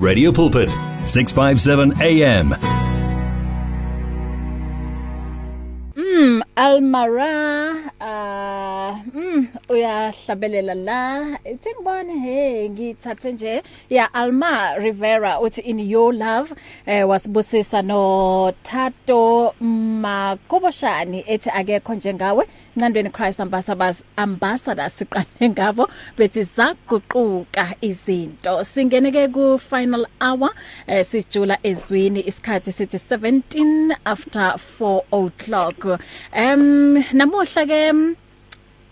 Radio 0.00 0.32
Pulpit 0.32 0.70
657 1.04 1.92
AM 2.00 2.56
Mm 5.94 6.42
Almara 6.56 7.76
uh 8.00 8.96
mm 9.12 9.48
uyahlabelela 9.68 10.74
la. 10.74 11.36
Ithi 11.44 11.68
ngibone 11.74 12.18
hey 12.18 12.68
ngithathe 12.68 13.32
nje. 13.32 13.62
Ya 13.90 14.08
Alma 14.14 14.74
Rivera 14.78 15.38
uthi 15.38 15.60
in 15.62 15.78
your 15.80 16.14
love 16.14 16.54
eh 16.86 17.02
wasibusisa 17.08 17.84
no 17.84 18.52
Tato 18.62 19.54
Makoboshani 19.60 21.24
ethi 21.28 21.50
akekho 21.50 21.94
njengawe 21.94 22.46
ncandweni 22.80 23.10
Christ 23.10 23.40
ambassadors 23.40 24.02
ambassadors 24.16 24.98
siqale 24.98 25.48
ngabo 25.50 25.88
bethi 26.16 26.42
zaguquka 26.42 27.74
izinto. 27.80 28.64
Singene 28.64 29.12
ke 29.12 29.28
ku 29.32 29.58
final 29.58 30.06
hour 30.20 30.50
eh, 30.86 31.04
sijula 31.04 31.58
ezwini 31.62 32.20
isikhathi 32.26 32.72
sithi 32.72 32.98
17 32.98 33.96
after 34.04 34.54
4 34.78 35.02
o'clock. 35.12 36.00
Em 36.32 36.94
namuhla 37.12 37.66
ke 37.66 37.80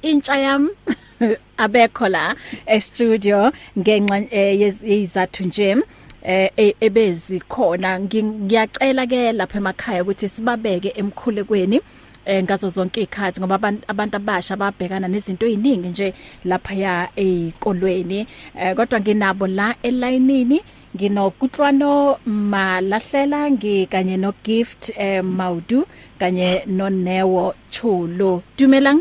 intsha 0.02 0.36
yam 0.36 0.70
abekho 1.64 2.08
la 2.08 2.34
e 2.66 2.80
studio 2.80 3.52
ngenxa 3.78 4.18
yezizathu 4.32 5.44
nje 5.44 5.76
eh 6.22 6.50
e, 6.56 6.74
ebezi 6.80 7.40
khona 7.40 8.00
ngiyacela 8.00 9.06
ke 9.06 9.32
lapha 9.32 9.58
emakhaya 9.58 10.02
ukuthi 10.02 10.28
sibabeke 10.28 10.92
emkhulekweni. 11.00 11.76
eh 11.76 11.82
ngazo 12.28 12.68
zonke 12.68 13.02
ikhathi 13.02 13.40
ngoba 13.40 13.72
abantu 13.88 14.16
abasha 14.16 14.56
babhekana 14.56 15.08
nezinto 15.08 15.46
eziningi 15.46 15.88
nje 15.88 16.14
lapha 16.44 16.74
ya 16.74 17.08
ezikolweni 17.16 18.26
eh 18.60 18.74
kodwa 18.76 19.00
nginabo 19.00 19.46
la 19.46 19.76
elayinini 19.82 20.60
nginokutlwano 20.96 22.18
malahlela 22.26 23.50
ngikanye 23.50 24.16
no 24.16 24.32
gift 24.44 24.92
eh 24.96 25.24
Maudu 25.24 25.86
kanye 26.18 26.62
no 26.66 26.88
Newo 26.90 27.54
Chulo 27.70 28.42
dumelang? 28.56 29.00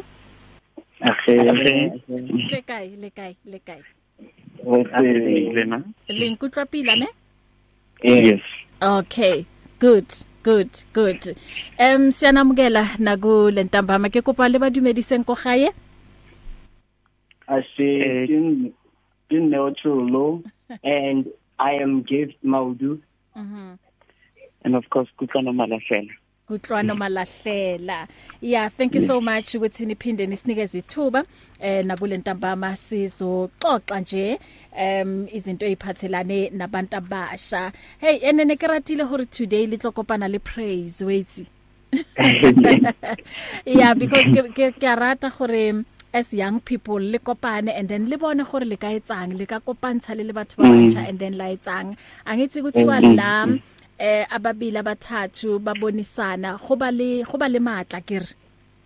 Akhe 1.02 1.34
le 1.34 2.62
kae 2.68 2.92
le 3.02 3.10
kae 3.10 3.36
le 3.46 3.60
kae 3.60 3.82
lena. 5.54 5.84
Linkutlwa 6.10 6.66
pila 6.66 6.96
ne? 6.96 7.08
Yes. 8.04 8.42
Okay 8.82 9.46
good. 9.80 10.06
Good 10.48 10.72
good. 10.94 11.36
Em 11.78 12.12
siyanamukela 12.12 12.84
nakule 13.00 13.64
ntambama 13.64 14.10
ke 14.10 14.22
kopa 14.22 14.48
le 14.48 14.60
badumedise 14.60 15.18
nko 15.18 15.36
gae 15.44 15.70
Ashe 17.48 17.90
in 18.36 18.74
in 19.30 19.50
Neochulo 19.52 20.44
and 20.84 21.28
I 21.60 21.72
am 21.84 22.04
Gift 22.04 22.38
Maudu. 22.44 23.00
Mhm. 23.36 23.78
And 24.64 24.76
of 24.76 24.86
course 24.90 25.10
kutlana 25.20 25.52
malahlela 25.54 26.14
kutlwana 26.48 26.96
malahlela. 26.96 28.08
Yeah 28.42 28.70
thank 28.70 28.96
you 28.96 29.02
so 29.02 29.22
much 29.22 29.56
ukuthi 29.56 29.86
niphinde 29.86 30.26
nisinikeze 30.26 30.80
ithuba 30.80 31.24
eh 31.60 31.86
nakule 31.86 32.18
ntambama 32.18 32.76
sizoxoxa 32.76 34.00
nje 34.00 34.40
um 34.82 35.28
izinto 35.34 35.66
eziphathelane 35.66 36.50
nabantu 36.50 36.98
abasha. 36.98 37.72
Hey 38.00 38.20
enene 38.20 38.56
keratile 38.56 39.04
hore 39.04 39.26
today 39.26 39.68
litlokopana 39.68 40.28
le 40.28 40.40
praise 40.40 41.06
wait. 41.06 41.46
Yeah 43.66 43.94
because 43.94 44.30
ke 44.56 44.72
ke 44.72 44.96
rata 44.96 45.30
gore 45.38 45.84
as 46.14 46.34
young 46.34 46.62
people 46.62 47.00
le 47.00 47.20
kopane 47.20 47.78
and 47.78 47.90
then 47.90 48.10
le 48.10 48.18
bone 48.18 48.44
gore 48.44 48.66
le 48.66 48.78
ka 48.78 48.88
etsang 48.88 49.38
le 49.38 49.46
ka 49.46 49.60
kopantsha 49.60 50.16
le 50.16 50.24
le 50.24 50.34
batho 50.34 50.56
ba 50.58 50.64
batjha 50.64 51.10
and 51.10 51.20
then 51.20 51.38
la 51.38 51.46
etsang. 51.46 51.98
Angitsi 52.26 52.62
ukuthi 52.62 52.86
wa 52.86 53.00
la 53.00 53.48
eh 54.00 54.26
ababili 54.30 54.78
abathathu 54.78 55.60
babonisana. 55.60 56.58
Goba 56.58 56.92
le 56.92 57.24
goba 57.24 57.48
le 57.50 57.60
matla 57.60 58.02
kere 58.06 58.34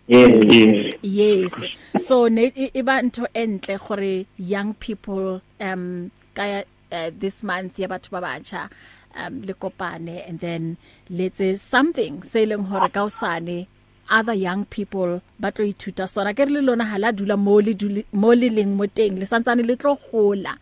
yes. 0.07 0.93
Yes. 1.01 1.53
So 1.97 2.27
ne 2.27 2.51
iba 2.73 3.01
ntho 3.01 3.27
entle 3.33 3.77
gore 3.77 4.25
young 4.37 4.73
people 4.73 5.41
um 5.59 6.11
ka 6.33 6.63
uh, 6.91 7.11
this 7.17 7.43
month 7.43 7.79
ya 7.79 7.87
batho 7.87 8.09
ba 8.11 8.21
batjha 8.21 8.69
um 9.15 9.41
le 9.43 9.53
kopane 9.53 10.27
and 10.27 10.39
then 10.39 10.77
let's 11.09 11.41
something 11.61 12.21
seleng 12.21 12.67
hore 12.67 12.89
ka 12.89 13.05
usane 13.05 13.67
other 14.09 14.33
young 14.33 14.65
people 14.65 15.21
ba 15.39 15.51
tlo 15.51 15.63
ithuta 15.63 16.07
sona. 16.09 16.33
Ke 16.33 16.47
re 16.47 16.51
le 16.51 16.61
lona 16.61 16.83
hala 16.83 17.11
dula 17.13 17.37
mo 17.37 17.59
le 17.59 17.73
mo 18.11 18.33
le 18.33 18.49
leng 18.49 18.75
mo 18.75 18.85
teng 18.87 19.19
le 19.19 19.25
santsane 19.25 19.63
le 19.63 19.75
tlo 19.75 19.95
gola. 19.95 20.55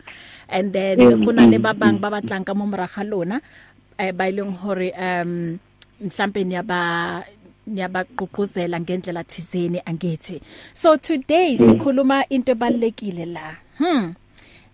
And 0.52 0.74
then 0.74 0.98
gona 0.98 1.50
le 1.50 1.58
ba 1.58 1.74
bang 1.74 1.98
ba 1.98 2.10
batlang 2.10 2.46
ka 2.46 2.54
mo 2.54 2.66
moraga 2.66 3.04
lona 3.06 3.42
eh 4.00 4.12
ba 4.12 4.30
ileng 4.30 4.56
hore 4.64 4.90
um 4.96 5.60
mhlambe 6.02 6.44
niyaba 6.44 6.80
niyabaqhuquzela 7.68 8.80
ngendlela 8.80 9.24
thizeni 9.24 9.80
angithi. 9.86 10.42
So 10.74 10.98
today 10.98 11.58
sikhuluma 11.58 12.24
into 12.30 12.56
ebalekile 12.56 13.26
la. 13.26 13.56
Hmm. 13.78 14.16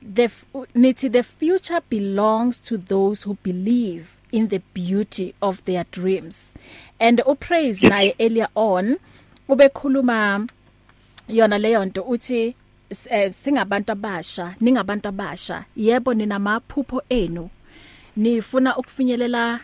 The 0.01 0.29
nithi 0.75 1.11
the 1.11 1.23
future 1.23 1.81
belongs 1.89 2.59
to 2.59 2.77
those 2.77 3.23
who 3.23 3.37
believe 3.43 4.15
in 4.31 4.47
the 4.49 4.61
beauty 4.73 5.33
of 5.41 5.65
their 5.65 5.85
dreams. 5.91 6.53
And 6.99 7.21
upraise 7.25 7.81
naye 7.81 8.15
earlier 8.19 8.47
on 8.55 8.97
ubekhuluma 9.49 10.47
yona 11.29 11.57
leyo 11.57 11.85
nto 11.85 12.01
uthi 12.03 12.55
singabantu 13.31 13.91
abasha 13.91 14.55
ningabantu 14.61 15.07
abasha. 15.07 15.65
Yebo 15.75 16.13
ninamaphupho 16.13 17.01
enu. 17.09 17.49
Nifuna 18.15 18.77
ukufinyelela 18.77 19.59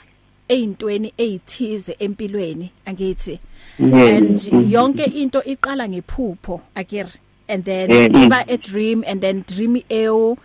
eintweni 0.47 1.13
ezithize 1.17 1.95
empilweni 1.99 2.71
angithi. 2.85 3.39
And 3.79 4.39
yonke 4.69 5.05
into 5.05 5.39
iqala 5.39 5.87
ngephupho 5.89 6.61
akere 6.75 7.13
and 7.47 7.63
then 7.65 7.89
iba 7.89 8.45
a 8.47 8.57
dream 8.57 9.03
and 9.07 9.21
then 9.21 9.43
dream 9.47 9.81
eo 9.89 10.37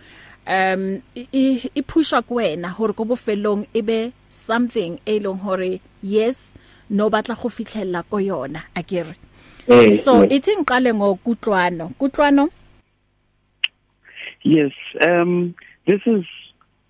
um 0.47 1.01
iphusha 1.75 2.21
kuwena 2.21 2.69
hore 2.69 2.93
go 2.93 3.05
bofelong 3.05 3.65
ibe 3.73 4.13
something 4.29 4.99
e 5.05 5.19
leng 5.19 5.39
hore 5.39 5.81
yes 6.01 6.55
no 6.89 7.09
batla 7.09 7.35
go 7.35 7.49
fitlhella 7.49 8.03
ko 8.09 8.17
yona 8.17 8.63
akere 8.75 9.15
so 9.93 10.25
ithi 10.25 10.55
ngiqale 10.55 10.93
ngokutlwano. 10.93 11.91
Kutlwano? 11.99 12.49
Yes 14.43 14.71
um 15.05 15.53
this 15.85 16.01
is 16.05 16.23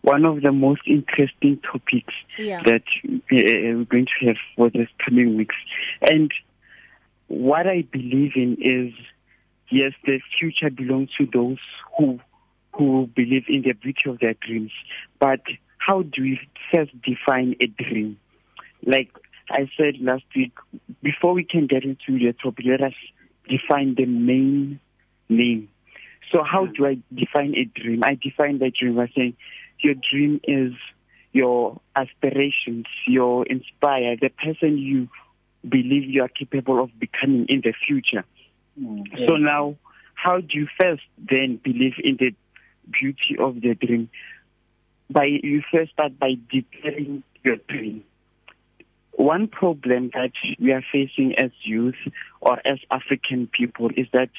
one 0.01 0.25
of 0.25 0.41
the 0.41 0.51
most 0.51 0.81
interesting 0.85 1.59
topics 1.69 2.13
yeah. 2.37 2.61
that 2.63 2.83
uh, 3.05 3.17
we're 3.31 3.83
going 3.85 4.07
to 4.19 4.27
have 4.27 4.37
for 4.55 4.69
this 4.69 4.87
coming 5.03 5.37
weeks. 5.37 5.55
And 6.01 6.31
what 7.27 7.67
i 7.67 7.81
believe 7.91 8.31
in 8.35 8.53
is 8.61 8.93
yes 9.69 9.91
the 10.05 10.19
future 10.39 10.69
belongs 10.69 11.09
to 11.17 11.27
those 11.33 11.57
who 11.97 12.19
who 12.73 13.09
believe 13.15 13.45
in 13.49 13.63
the 13.63 13.73
beauty 13.73 14.01
of 14.07 14.19
their 14.19 14.35
dreams. 14.35 14.71
But 15.19 15.41
how 15.79 16.03
do 16.03 16.21
we 16.21 16.39
first 16.71 16.91
define 17.01 17.55
a 17.61 17.67
dream? 17.67 18.17
Like 18.85 19.11
i 19.49 19.69
said 19.77 19.95
last 19.99 20.25
week 20.35 20.53
before 21.01 21.33
we 21.33 21.43
can 21.43 21.67
get 21.67 21.83
into 21.83 22.19
the 22.19 22.33
topic 22.33 22.65
let 22.65 22.81
us 22.81 22.93
define 23.49 23.95
the 23.95 24.05
main 24.05 24.79
name. 25.29 25.69
So 26.31 26.43
how 26.43 26.65
do 26.65 26.85
i 26.85 26.97
define 27.13 27.55
a 27.55 27.65
dream? 27.65 28.03
I 28.03 28.17
define 28.21 28.59
the 28.59 28.71
dream 28.71 28.95
by 28.95 29.09
saying 29.15 29.35
your 29.81 29.95
dream 29.95 30.39
is 30.43 30.73
your 31.33 31.79
aspirations 31.95 32.85
your 33.05 33.45
inspire 33.45 34.15
the 34.19 34.29
person 34.29 34.77
you 34.77 35.07
believe 35.67 36.03
you 36.03 36.21
are 36.23 36.29
capable 36.29 36.81
of 36.81 36.89
becoming 36.99 37.45
in 37.49 37.61
the 37.61 37.73
future. 37.85 38.23
Mm, 38.79 39.05
yeah. 39.11 39.27
so 39.27 39.35
now 39.35 39.75
how 40.13 40.39
do 40.39 40.47
you 40.51 40.67
first 40.79 41.03
then 41.17 41.59
believe 41.63 41.93
in 42.03 42.17
the 42.17 42.33
beauty 42.91 43.37
of 43.39 43.61
the 43.61 43.75
dream? 43.75 44.09
By 45.09 45.25
you 45.25 45.61
first 45.71 45.91
start 45.93 46.17
by 46.19 46.33
declaring 46.51 47.23
your 47.43 47.57
dream. 47.67 48.03
One 49.11 49.47
problem 49.47 50.11
that 50.13 50.31
we 50.59 50.71
are 50.71 50.83
facing 50.91 51.35
as 51.39 51.51
youth 51.63 51.95
or 52.41 52.59
as 52.65 52.79
african 52.91 53.47
people 53.47 53.89
is 53.95 54.07
that 54.13 54.29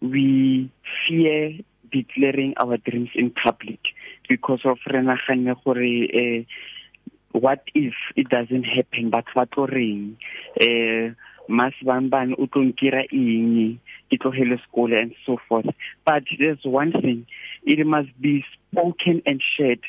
we 0.00 0.70
fear 1.08 1.58
declaring 1.90 2.54
our 2.56 2.76
dreams 2.76 3.10
in 3.14 3.30
public. 3.30 3.80
Because 4.30 4.60
of 4.64 4.78
rena 4.86 5.16
gane 5.26 5.54
gore 5.64 5.82
eh 5.82 6.44
what 7.32 7.62
if 7.74 7.94
it 8.16 8.28
doesn't 8.28 8.64
happen? 8.64 9.10
But 9.10 9.24
what 9.34 9.50
reng? 9.56 10.16
Eh 10.60 11.10
mas 11.48 11.74
ban 11.82 12.08
ban 12.08 12.34
o 12.38 12.46
tlonkira 12.46 13.02
eng? 13.12 13.80
Ke 14.10 14.18
tlogele 14.22 14.58
school 14.62 14.92
and 14.94 15.14
so 15.26 15.38
forth. 15.48 15.66
But 16.06 16.24
there's 16.38 16.64
one 16.64 16.92
thing 16.92 17.26
it 17.64 17.84
must 17.86 18.10
be 18.20 18.44
spoken 18.70 19.22
and 19.26 19.42
shared 19.56 19.82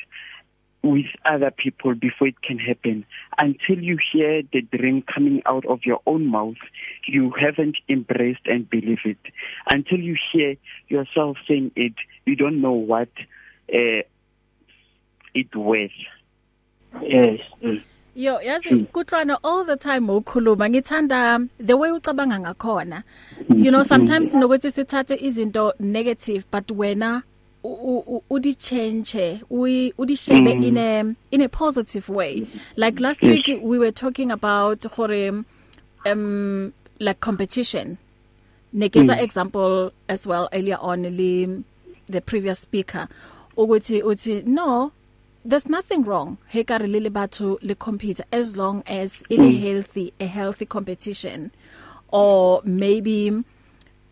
with 0.82 1.06
other 1.24 1.52
people 1.52 1.94
before 1.94 2.26
it 2.26 2.42
can 2.42 2.58
happen. 2.58 3.06
Until 3.38 3.78
you 3.78 3.98
hear 4.12 4.42
the 4.52 4.62
dream 4.62 5.02
coming 5.02 5.40
out 5.46 5.64
of 5.66 5.80
your 5.84 6.00
own 6.06 6.26
mouth 6.26 6.62
you 7.06 7.32
haven't 7.38 7.76
embraced 7.88 8.46
and 8.46 8.68
believed 8.68 9.06
it. 9.06 9.18
Until 9.70 9.98
you 9.98 10.16
hear 10.32 10.56
yourself 10.88 11.36
saying 11.46 11.70
it 11.76 11.94
you 12.26 12.36
don't 12.36 12.60
know 12.60 12.72
what 12.72 13.08
uh, 13.72 14.02
it 15.34 15.54
worth 15.54 15.90
yes 17.02 17.40
mm. 17.62 17.82
Yo 18.14 18.40
yazi 18.40 18.86
kutlwana 18.92 19.38
all 19.42 19.64
the 19.64 19.76
time 19.76 20.06
ukukhuluma 20.08 20.68
ngithanda 20.68 21.48
the 21.58 21.74
way 21.74 21.90
ucabanga 21.90 22.38
ngakhona. 22.40 23.04
You 23.48 23.70
know 23.70 23.82
sometimes 23.82 24.28
sinokuthi 24.28 24.70
sithathe 24.70 25.16
izinto 25.16 25.72
negative 25.80 26.44
but 26.50 26.66
wena 26.66 27.22
udi 27.64 28.54
change 28.58 29.14
udi 29.50 30.18
shape 30.18 30.46
in 30.46 30.76
a 30.76 31.16
in 31.30 31.40
a 31.40 31.48
positive 31.48 32.10
way. 32.10 32.46
Like 32.76 33.00
last 33.00 33.22
week 33.22 33.46
we 33.62 33.78
were 33.78 33.92
talking 33.92 34.30
about 34.30 34.84
gore 34.94 35.44
um 36.04 36.74
like 37.00 37.20
competition. 37.20 37.96
Neketsa 38.74 39.16
mm. 39.16 39.22
example 39.22 39.92
as 40.06 40.26
well 40.26 40.50
earlier 40.52 40.76
on 40.80 41.02
le 41.04 41.64
the 42.08 42.20
previous 42.20 42.58
speaker. 42.58 43.08
Ukuthi 43.56 44.02
uthi 44.02 44.44
no 44.44 44.92
there's 45.44 45.68
nothing 45.68 46.02
wrong 46.02 46.38
he 46.48 46.64
ka 46.64 46.76
re 46.76 46.86
le 46.86 47.10
batho 47.10 47.58
le 47.62 47.74
compete 47.74 48.20
as 48.32 48.56
long 48.56 48.82
as 48.86 49.22
in 49.28 49.42
a 49.42 49.52
healthy 49.52 50.12
a 50.20 50.26
healthy 50.26 50.66
competition. 50.66 51.50
Or 52.08 52.60
maybe 52.64 53.42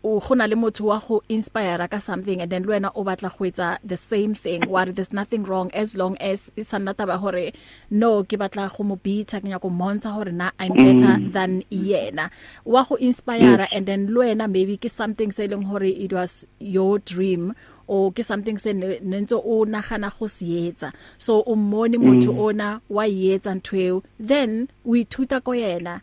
o 0.03 0.19
gona 0.21 0.49
le 0.49 0.57
motho 0.57 0.85
wa 0.87 0.99
go 0.99 1.23
inspire 1.29 1.87
ka 1.89 1.99
something 1.99 2.41
and 2.41 2.51
then 2.51 2.63
le 2.63 2.73
wena 2.73 2.91
o 2.95 3.05
batla 3.05 3.31
go 3.37 3.45
etsa 3.45 3.79
the 3.85 3.97
same 3.97 4.35
thing 4.35 4.63
what 4.69 4.95
there's 4.97 5.13
nothing 5.13 5.45
wrong 5.45 5.71
as 5.73 5.95
long 5.95 6.17
as 6.17 6.51
isana 6.57 6.95
taba 6.95 7.19
hore 7.19 7.53
no 7.91 8.25
ke 8.25 8.39
batla 8.41 8.75
go 8.77 8.83
mo 8.83 8.97
beat 8.97 9.29
ke 9.29 9.45
nya 9.45 9.61
go 9.61 9.69
montsha 9.69 10.13
hore 10.13 10.33
na 10.33 10.51
I'm 10.59 10.73
better 10.73 11.15
mm. 11.21 11.33
than 11.33 11.63
yena. 11.71 12.31
Wa 12.65 12.85
go 12.85 12.95
inspire 12.97 13.69
and 13.71 13.87
then 13.87 14.15
le 14.15 14.25
wena 14.25 14.51
maybe 14.51 14.79
ke 14.79 14.91
something 14.91 15.31
selling 15.31 15.63
hore 15.63 15.85
it 15.85 16.13
was 16.13 16.49
your 16.59 16.99
dream 16.99 17.55
o 17.91 18.11
ke 18.15 18.23
something 18.25 18.59
se 18.59 18.73
nentse 18.73 19.35
o 19.35 19.65
nagana 19.67 20.11
go 20.17 20.27
se 20.27 20.47
etsa. 20.71 20.93
So 21.19 21.43
o 21.47 21.57
mmone 21.57 21.99
motho 21.99 22.31
ona 22.47 22.81
wa 22.89 23.05
yetsa 23.05 23.55
ntweo 23.59 24.03
then 24.19 24.69
o 24.87 24.95
ithuta 24.95 25.43
ko 25.43 25.53
yena 25.53 26.01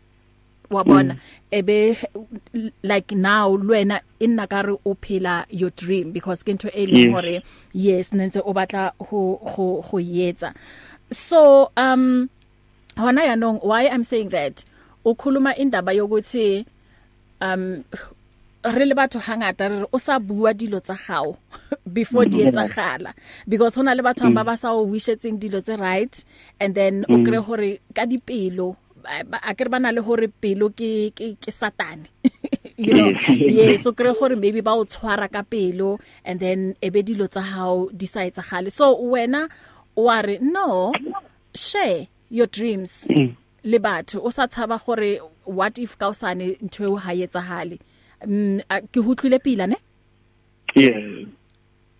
wa 0.70 0.84
bona. 0.84 1.16
Ebe 1.50 1.96
like 2.82 3.12
now 3.12 3.56
lwena 3.56 4.00
inna 4.20 4.46
ka 4.46 4.60
re 4.60 4.76
o 4.84 4.94
phela 4.94 5.46
your 5.48 5.70
dream 5.70 6.12
because 6.12 6.42
ke 6.44 6.52
ntho 6.52 6.68
e 6.74 6.86
leng 6.86 7.12
hore 7.16 7.42
yes 7.72 8.12
nentse 8.12 8.40
o 8.44 8.52
batla 8.52 8.92
go 8.98 9.40
go 9.56 9.84
go 9.88 9.96
yetsa 9.96 10.52
so 11.10 11.72
um 11.76 12.28
hona 12.96 13.22
yanong 13.24 13.64
why 13.64 13.88
i'm 13.88 14.04
saying 14.04 14.28
that 14.28 14.64
ukhuluma 15.04 15.56
indaba 15.56 15.92
yokuthi 15.92 16.66
um 17.40 17.84
re 18.72 18.84
le 18.84 18.94
batho 18.94 19.20
hangata 19.20 19.68
re 19.68 19.86
o 19.92 19.98
sa 19.98 20.18
bua 20.18 20.54
dilo 20.54 20.80
tsa 20.80 20.94
gago 20.94 21.36
before 21.96 22.26
di 22.26 22.44
etsagala. 22.44 23.14
Because 23.46 23.76
hona 23.76 23.94
le 23.96 24.02
batho 24.02 24.28
ba 24.34 24.44
ba 24.44 24.56
sa 24.56 24.72
o 24.72 24.86
wishetseng 24.86 25.38
dilo 25.38 25.60
tse 25.62 25.76
right 25.76 26.24
and 26.60 26.74
then 26.74 27.04
o 27.08 27.22
kre 27.24 27.38
hore 27.42 27.80
ka 27.94 28.04
dipelo 28.06 28.76
a 29.06 29.54
ke 29.54 29.64
re 29.64 29.70
bana 29.70 29.92
le 29.92 30.02
hore 30.02 30.28
pelo 30.28 30.68
ke 30.70 31.12
ke 31.16 31.36
ke 31.40 31.50
satane 31.54 32.08
you 32.76 32.92
know? 32.94 33.10
Yes. 33.28 33.82
So 33.82 33.92
kre 33.92 34.14
hore 34.16 34.36
maybe 34.36 34.60
ba 34.60 34.74
o 34.74 34.84
tshwara 34.84 35.30
ka 35.30 35.42
pelo 35.42 35.98
and 36.24 36.40
then 36.40 36.74
ebe 36.82 37.02
dilo 37.02 37.30
tsa 37.30 37.40
hao 37.40 37.88
di 37.94 38.06
sa 38.06 38.20
etsagale. 38.20 38.70
So 38.70 38.96
wena 38.96 39.48
wa 39.96 40.20
re 40.20 40.38
no 40.40 40.92
share 41.54 42.08
your 42.30 42.46
dreams 42.46 43.08
le 43.64 43.78
batho. 43.78 44.20
O 44.22 44.30
sa 44.30 44.46
tshaba 44.46 44.78
gore 44.84 45.20
what 45.44 45.78
if 45.78 45.96
ka 45.98 46.10
usane 46.10 46.58
ntwe 46.60 47.00
ha 47.00 47.12
etsagale 47.12 47.78
mm 48.26 48.60
ke 48.92 49.00
hutlile 49.00 49.38
pila 49.42 49.66
ne? 49.66 49.76
Yeah. 50.74 51.24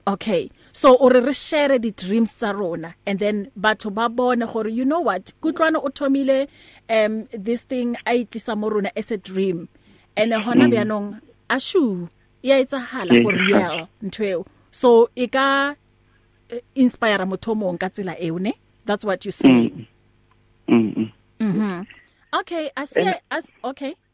Okay. 0.06 0.50
So 0.72 0.96
o 0.96 1.08
re 1.08 1.20
re 1.20 1.32
share 1.32 1.78
di 1.78 1.90
dreams 1.90 2.32
tsa 2.32 2.52
rona 2.54 2.94
and 3.06 3.18
then 3.18 3.50
batho 3.58 3.92
ba 3.92 4.08
bone 4.08 4.46
gore 4.46 4.68
you 4.68 4.84
know 4.84 5.00
what? 5.00 5.32
Kutlwana 5.42 5.76
o 5.82 5.88
thomile 5.88 6.48
um 6.88 7.28
this 7.32 7.62
thing 7.62 7.96
a 8.06 8.24
itlisa 8.24 8.56
mo 8.56 8.68
rona 8.68 8.90
as 8.96 9.10
a 9.10 9.16
dream. 9.18 9.68
And 10.16 10.32
hona 10.32 10.66
mm. 10.66 10.72
byanong 10.72 11.20
ashu 11.50 12.08
ya 12.42 12.56
etsahala 12.56 13.22
for 13.22 13.32
real 13.32 13.88
ntweo 14.02 14.46
so 14.70 15.10
e 15.16 15.26
ka 15.26 15.74
eh, 16.50 16.60
inspire 16.74 17.24
motho 17.26 17.54
mong 17.54 17.78
ka 17.78 17.88
tsela 17.88 18.16
eo 18.20 18.38
ne? 18.38 18.54
That's 18.84 19.04
what 19.04 19.24
you 19.24 19.32
saying. 19.32 19.86
Mm. 20.68 20.94
Mm 20.94 21.12
mhm 21.40 21.86
okay 22.32 22.70
i 22.76 22.84
see 22.84 23.02
and, 23.02 23.20
as 23.30 23.50
okay. 23.64 23.90
mhm 23.90 24.07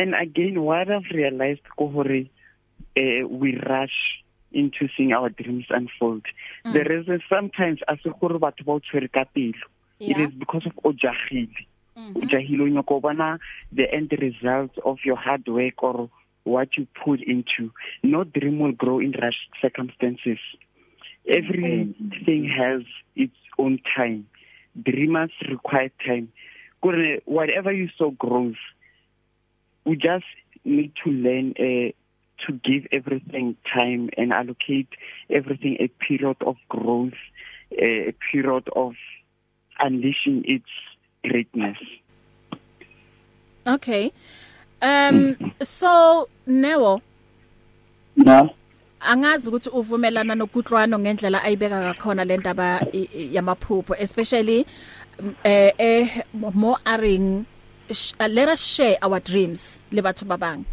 and 0.00 0.14
again 0.14 0.56
what 0.68 0.90
i've 0.96 1.10
realized 1.20 1.66
ko 1.78 1.88
hore 1.94 2.18
uh, 3.02 3.20
we 3.42 3.50
rush 3.72 3.98
into 4.52 4.88
seeing 4.96 5.12
our 5.12 5.28
dreams 5.28 5.66
unfold. 5.70 6.22
Mm. 6.64 6.72
the 6.72 6.84
reason 6.84 7.20
sometimes 7.28 7.80
as 7.88 7.98
gore 8.20 8.38
batho 8.44 8.64
ba 8.64 8.80
tshwere 8.80 9.10
ka 9.12 9.24
pelo. 9.34 9.66
It 10.00 10.16
is 10.16 10.30
because 10.42 10.64
of 10.66 10.74
ojahile 10.84 11.50
mm 11.96 12.12
-hmm. 12.12 12.22
ojahile 12.22 12.62
o 12.62 12.68
nyaka 12.68 13.00
bona 13.00 13.38
the 13.72 13.86
end 13.92 14.12
result 14.12 14.78
of 14.84 15.04
your 15.04 15.18
hard 15.18 15.46
work 15.48 15.82
or 15.82 16.08
what 16.44 16.76
you 16.78 16.86
put 17.04 17.20
into. 17.20 17.70
No 18.02 18.24
dream 18.24 18.58
will 18.60 18.72
grow 18.72 19.00
in 19.00 19.12
rush 19.12 19.40
circumstances. 19.60 20.38
Everything 21.26 22.42
mm 22.42 22.48
-hmm. 22.48 22.56
has 22.60 22.82
its 23.24 23.40
own 23.58 23.78
time. 23.96 24.24
Dreamers 24.74 25.34
require 25.54 25.90
time. 26.06 26.28
Whatever 27.26 27.72
you 27.72 27.88
sow 27.98 28.10
grows. 28.24 28.56
We 29.88 29.96
just 29.96 30.26
need 30.64 30.92
to 31.02 31.10
learn 31.10 31.54
uh, 31.58 31.90
to 32.46 32.52
give 32.62 32.86
everything 32.92 33.56
time 33.74 34.10
and 34.16 34.32
allocate 34.32 34.88
everything 35.30 35.76
a 35.80 35.88
period 36.04 36.36
of 36.46 36.56
growth 36.68 37.18
a 37.72 38.14
period 38.30 38.68
of 38.76 38.94
unleashing 39.80 40.44
its 40.44 40.70
greatness 41.24 41.78
okay 43.66 44.12
um 44.82 45.36
so 45.62 46.28
Newo 46.46 47.00
na 48.16 48.48
angazi 49.00 49.48
ukuthi 49.48 49.68
uvumelana 49.68 50.34
nokutlwano 50.34 50.98
ngendlela 50.98 51.42
ayibeka 51.42 51.80
ngakhona 51.80 52.24
le 52.24 52.36
ndaba 52.36 52.86
yamaphupho 53.32 53.94
especially 53.98 54.66
eh 55.44 55.72
eh 55.78 56.22
more 56.32 56.78
aring 56.84 57.44
let 58.28 58.48
us 58.48 58.62
share 58.62 58.96
our 59.02 59.20
dreams 59.20 59.82
le 59.90 60.02
batho 60.02 60.24
babang 60.26 60.64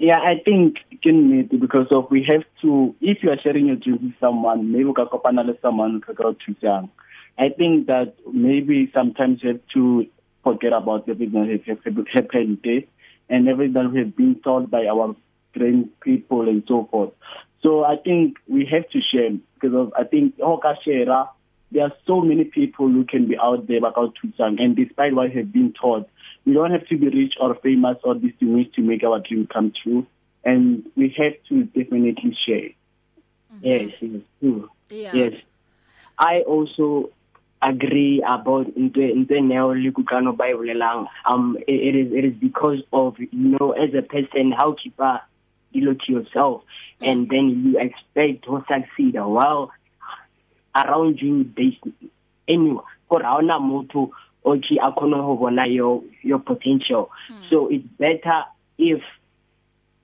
Yeah, 0.00 0.16
I 0.16 0.40
think 0.42 0.78
can 1.02 1.30
maybe 1.30 1.58
because 1.58 1.88
of 1.90 2.10
we 2.10 2.24
have 2.24 2.44
to 2.62 2.94
if 3.02 3.22
you 3.22 3.30
are 3.30 3.38
sharing 3.42 3.66
your 3.66 3.76
dreams 3.76 4.00
with 4.00 4.14
someone, 4.18 4.72
maybe 4.72 4.92
ka 4.96 5.04
kopana 5.04 5.44
le 5.44 5.54
someone 5.60 6.00
ka 6.00 6.14
go 6.14 6.34
thusang. 6.40 6.88
I 7.38 7.50
think 7.50 7.86
that 7.86 8.14
maybe 8.32 8.90
sometimes 8.94 9.42
you 9.42 9.50
have 9.50 9.60
to 9.74 10.06
forget 10.42 10.72
about 10.72 11.06
everything 11.06 11.46
that 11.46 11.60
has 11.66 12.06
happened 12.14 12.58
there 12.64 12.80
and 13.28 13.46
everything 13.46 13.74
that 13.74 13.92
we 13.92 13.98
have 13.98 14.16
been 14.16 14.36
taught 14.42 14.70
by 14.70 14.86
our 14.86 15.14
trained 15.54 15.90
people 16.00 16.48
and 16.48 16.62
so 16.66 16.88
forth. 16.90 17.12
So 17.62 17.84
I 17.84 17.96
think 17.96 18.38
we 18.48 18.64
have 18.72 18.88
to 18.90 19.00
share 19.12 19.36
because 19.60 19.76
of 19.76 19.92
I 19.98 20.04
think 20.04 20.38
hoka 20.38 20.76
share 20.82 21.04
there 21.72 21.84
are 21.84 21.92
so 22.06 22.22
many 22.22 22.44
people 22.44 22.88
who 22.88 23.04
can 23.04 23.28
be 23.28 23.36
out 23.36 23.68
there 23.68 23.84
about 23.84 24.14
thusang 24.16 24.60
and 24.60 24.76
despite 24.76 25.14
what 25.14 25.30
have 25.32 25.52
been 25.52 25.72
taught 25.72 26.08
we 26.44 26.54
don't 26.54 26.70
have 26.70 26.86
to 26.88 26.96
be 26.96 27.08
rich 27.08 27.34
or 27.40 27.54
famous 27.56 27.96
or 28.04 28.14
distinguished 28.14 28.74
to 28.74 28.82
make 28.82 29.04
our 29.04 29.20
dream 29.20 29.46
come 29.46 29.72
true 29.82 30.06
and 30.44 30.84
we 30.96 31.14
have 31.16 31.34
to 31.48 31.64
definitely 31.64 32.36
share 32.46 32.70
mm 32.70 33.58
-hmm. 33.60 33.66
yes 33.66 33.90
yes 34.00 34.22
true 34.40 34.68
yeah. 34.90 35.14
yes 35.14 35.34
i 36.18 36.42
also 36.42 37.10
agree 37.60 38.22
about 38.26 38.66
into 38.76 39.00
into 39.00 39.40
neo 39.40 39.74
le 39.74 39.90
kutlano 39.92 40.32
ba 40.32 40.48
ibolelang 40.48 41.06
um 41.28 41.56
it 41.66 41.94
is 41.94 42.12
it 42.12 42.24
is 42.24 42.34
because 42.40 42.80
of 42.92 43.18
you 43.20 43.28
know 43.32 43.72
as 43.72 43.94
a 43.94 44.02
person 44.02 44.52
how 44.52 44.72
keep 44.72 44.98
a 45.00 45.20
dilo 45.74 45.94
to 45.94 46.12
yourself 46.12 46.62
mm. 47.00 47.08
and 47.08 47.28
then 47.28 47.46
you 47.64 47.78
expect 47.78 48.44
to 48.44 48.64
succeed 48.68 49.14
while 49.14 49.70
around 50.74 51.20
you 51.20 51.44
there's 51.56 51.76
anyone 52.48 52.84
for 53.08 53.20
hauna 53.20 53.60
motho 53.60 54.10
okay 54.44 54.78
a 54.82 54.90
khona 54.92 55.16
go 55.16 55.36
bona 55.36 55.66
your 55.66 56.02
your 56.22 56.38
potential. 56.38 57.10
Hmm. 57.28 57.42
so 57.50 57.68
it's 57.68 57.86
better 57.98 58.44
if 58.78 59.02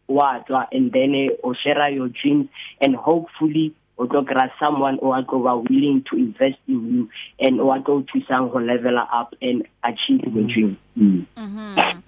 what 0.06 0.46
and 0.72 0.92
then 0.92 1.30
o 1.42 1.54
share 1.54 1.90
your 1.90 2.08
dreams 2.08 2.48
and 2.80 2.94
hopefully 2.96 3.74
o 3.98 4.06
tlo 4.06 4.22
kra 4.24 4.50
someone 4.60 4.98
o 5.02 5.20
go 5.22 5.38
be 5.38 5.74
willing 5.74 6.04
to 6.08 6.16
invest 6.16 6.58
in 6.68 6.80
you 6.94 7.08
and 7.40 7.60
o 7.60 7.78
go 7.80 8.02
to 8.02 8.20
sang 8.28 8.48
go 8.48 8.58
level 8.58 8.98
up 8.98 9.34
and 9.42 9.66
achieve 9.82 10.22
the 10.22 10.42
dream. 10.42 10.76
Mm. 10.96 11.26
mhm 11.36 12.02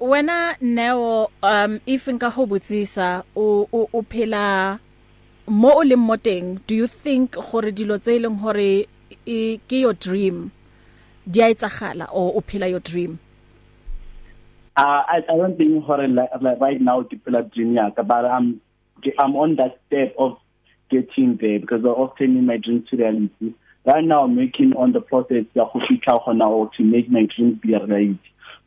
wena 0.00 0.56
neo 0.60 1.30
um 1.42 1.80
if 1.86 2.06
nka 2.08 2.30
go 2.30 2.46
botsisa 2.46 3.24
o 3.36 3.68
o 3.72 4.02
phela 4.02 4.78
mo 5.46 5.70
o 5.80 5.82
le 5.84 5.96
moteng 5.96 6.58
do 6.66 6.74
you 6.74 6.86
think 6.86 7.32
gore 7.32 7.72
dilo 7.72 7.98
tse 7.98 8.16
ileng 8.16 8.40
gore 8.40 8.86
ke 9.68 9.76
your 9.80 9.94
dream? 9.94 10.50
Di 11.26 11.40
a 11.40 11.54
etsagala 11.54 12.08
or 12.12 12.36
o 12.36 12.40
phela 12.40 12.68
your 12.68 12.80
dream 12.80 13.18
uh, 14.76 15.02
I, 15.06 15.18
I 15.28 15.36
don't 15.36 15.56
think 15.56 15.84
hore 15.84 16.06
like, 16.08 16.30
like 16.40 16.60
right 16.60 16.80
now 16.80 17.02
phela 17.02 17.42
dream 17.52 17.74
ya 17.74 17.90
ka 17.90 18.02
but 18.02 18.24
I'm 18.24 18.60
I'm 19.18 19.36
on 19.36 19.56
that 19.56 19.80
step 19.86 20.14
of 20.18 20.38
getting 20.90 21.36
there 21.40 21.58
because 21.58 21.84
of 21.84 22.10
turning 22.18 22.46
my 22.46 22.56
dreams 22.56 22.88
to 22.88 22.96
reality. 22.96 23.54
Right 23.84 24.04
now 24.04 24.24
I'm 24.24 24.36
working 24.36 24.72
on 24.76 24.92
the 24.92 25.00
process 25.00 25.44
ya 25.54 25.66
go 25.72 25.80
fitlha 25.80 26.24
gona 26.24 26.48
or 26.48 26.70
to 26.76 26.82
make 26.82 27.10
my 27.10 27.26
dreams 27.34 27.58
be 27.60 27.74
reality. 27.74 28.18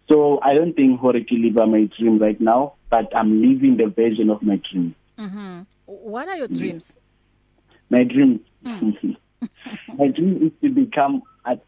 So 0.10 0.40
I 0.42 0.54
don't 0.54 0.74
think 0.74 1.00
hore 1.00 1.14
ke 1.14 1.32
live 1.32 1.56
my 1.68 1.90
dream 1.98 2.20
right 2.20 2.40
now, 2.40 2.74
but 2.90 3.16
I'm 3.16 3.42
living 3.42 3.78
the 3.78 3.88
version 3.88 4.30
of 4.30 4.42
my 4.42 4.62
dream. 4.70 4.96
Mhm. 5.18 5.66
What 5.86 6.28
are 6.28 6.38
your 6.38 6.48
dreams? 6.48 6.98
My 7.90 8.04
dream. 8.04 8.40
Mm. 8.66 9.18
my 9.98 10.08
dream 10.08 10.48
is 10.48 10.52
to 10.62 10.70
become 10.70 11.24
I, 11.46 11.60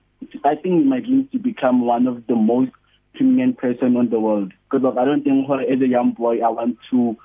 I 0.44 0.56
think 0.56 0.88
dream 0.88 1.22
is 1.22 1.32
to 1.32 1.40
become 1.40 1.86
one 1.86 2.08
of 2.08 2.28
the 2.28 2.36
most 2.36 2.72
prominent 3.16 3.58
person 3.58 3.98
on 3.98 4.10
the 4.10 4.20
world 4.20 4.54
because 4.70 4.96
I 4.98 5.06
don't 5.06 5.24
think 5.24 5.48
hore 5.48 5.62
as 5.62 5.82
a 5.82 5.88
young 5.88 6.12
boy 6.12 6.40
I 6.40 6.50
want 6.50 6.78
to 6.92 7.18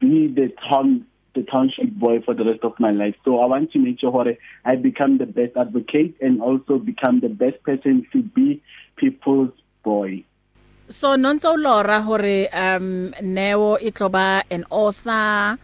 be 0.00 0.28
the 0.28 0.52
town 0.68 1.06
the 1.34 1.42
township 1.42 1.90
boy 1.90 2.20
for 2.24 2.34
the 2.34 2.44
rest 2.44 2.64
of 2.64 2.72
my 2.80 2.90
life. 2.90 3.14
So 3.24 3.38
I 3.38 3.46
want 3.46 3.70
to 3.72 3.78
make 3.78 4.00
sure 4.00 4.10
hore 4.10 4.34
I 4.64 4.76
become 4.76 5.18
the 5.18 5.26
best 5.26 5.56
advocate 5.56 6.16
and 6.20 6.42
also 6.42 6.78
become 6.78 7.20
the 7.20 7.28
best 7.28 7.62
person 7.62 8.06
to 8.12 8.22
be 8.22 8.62
people's 8.96 9.52
boy. 9.84 10.24
So 10.88 11.16
nonso 11.16 11.56
lora 11.56 12.02
hore 12.02 12.48
um 12.52 13.14
Neo 13.22 13.76
itloba 13.76 14.42
an 14.50 14.64
author 14.70 15.58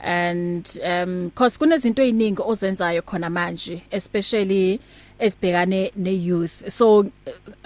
and 0.00 0.78
um 0.84 1.30
cause 1.30 1.58
kunezinto 1.58 2.02
eziningi 2.02 2.42
ozenzayo 2.42 3.02
khona 3.02 3.30
manje 3.30 3.82
especially 3.92 4.80
esibhekane 5.20 5.92
ne 5.96 6.12
youth 6.12 6.68
so 6.68 7.04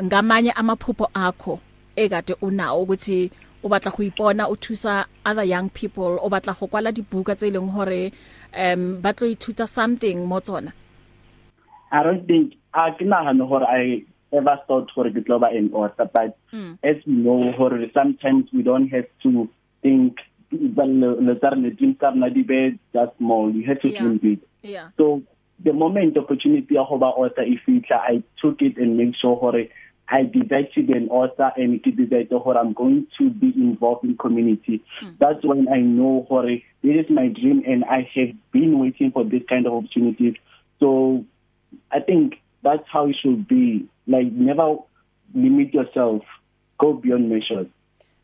ngamanye 0.03 0.53
amaphupho 0.53 1.11
akho 1.15 1.61
ekade 1.97 2.35
unawo 2.43 2.83
ukuthi 2.83 3.31
o 3.65 3.69
batla 3.69 3.91
go 3.97 4.03
ipona 4.03 4.47
o 4.47 4.57
thusa 4.57 5.07
other 5.25 5.45
young 5.45 5.69
people 5.71 6.19
o 6.21 6.29
batla 6.29 6.55
go 6.59 6.67
kwala 6.67 6.93
dibuka 6.93 7.35
tse 7.37 7.51
leng 7.51 7.71
hore 7.71 8.13
um 8.53 9.01
ba 9.03 9.13
tlo 9.13 9.27
ithuta 9.29 9.67
something 9.67 10.27
mo 10.27 10.41
tsona 10.41 10.73
I 11.93 12.03
don't 12.03 12.27
think 12.27 12.55
a 12.75 12.91
ke 12.93 13.07
nagane 13.07 13.47
hore 13.47 13.65
I 13.65 14.05
ever 14.33 14.59
thought 14.67 14.91
hore 14.91 15.11
ke 15.11 15.25
tlo 15.25 15.41
ba 15.41 15.49
an 15.55 15.71
author 15.73 16.11
but 16.13 16.37
mm. 16.53 16.79
as 16.83 16.97
we 17.07 17.13
know 17.13 17.53
hore 17.53 17.79
sometimes 17.95 18.51
we 18.53 18.63
don't 18.63 18.89
have 18.89 19.07
to 19.23 19.49
think 19.83 20.19
but 20.51 20.87
le 20.89 21.35
tsare 21.41 21.57
le 21.57 21.71
dream 21.71 21.95
tsa 21.95 22.11
rena 22.11 22.31
di 22.31 22.43
be 22.43 22.79
just 22.93 23.17
small 23.19 23.51
you 23.51 23.65
have 23.65 23.81
to 23.81 23.89
Yeah. 23.89 24.01
dream 24.01 24.19
big 24.19 24.41
yeah 24.63 24.89
so 24.99 25.23
the 25.63 25.73
moment 25.73 26.17
opportunity 26.17 26.75
ya 26.75 26.85
go 26.89 26.99
ba 26.99 27.07
author 27.07 27.43
e 27.43 27.59
fitla 27.67 28.01
i 28.09 28.23
took 28.41 28.61
it 28.63 28.77
and 28.79 28.97
make 28.97 29.15
sure 29.17 29.37
hore 29.37 29.69
I 30.07 30.25
decide 30.25 30.69
to 30.75 30.83
be 30.83 30.93
an 30.93 31.09
author 31.09 31.51
and 31.57 31.81
ke 31.81 31.97
decide 31.97 32.29
hore 32.31 32.59
I'm 32.59 32.75
going 32.75 33.07
to 33.19 33.31
be 33.31 33.53
involved 33.57 34.05
in 34.05 34.17
community. 34.17 34.83
Mm. 35.03 35.17
that's 35.19 35.45
when 35.45 35.69
I 35.69 35.81
know 35.81 36.27
hore 36.29 36.61
this 36.83 36.97
is 37.05 37.09
my 37.09 37.29
dream 37.29 37.63
and 37.67 37.85
I 37.85 38.09
have 38.15 38.37
been 38.53 38.79
waiting 38.79 39.13
for 39.13 39.25
this 39.25 39.43
kind 39.49 39.67
of 39.67 39.73
opportunities 39.73 40.35
so 40.81 41.25
I 41.91 42.01
think 42.01 42.41
that's 42.63 42.83
how 42.91 43.07
it 43.09 43.17
should 43.23 43.47
be. 43.47 43.89
Like 44.07 44.33
never 44.33 44.77
limit 45.35 45.73
yourself. 45.73 46.23
Go 46.79 46.95
beyond 46.95 47.31
measures. 47.31 47.69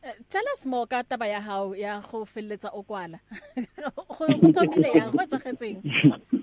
Uh, 0.02 0.12
tell 0.28 0.42
us 0.52 0.64
more 0.66 0.86
ka 0.86 1.02
taba 1.02 1.28
ya 1.28 1.40
hao 1.40 1.72
ya 1.72 2.00
go 2.00 2.24
felletsa 2.24 2.70
o 2.72 2.82
kwala. 2.82 3.20
Go 3.56 4.04
go 4.18 4.52
thomile 4.52 4.94
yang? 4.94 5.12
Go 5.12 5.24
tsagetseng 5.28 5.80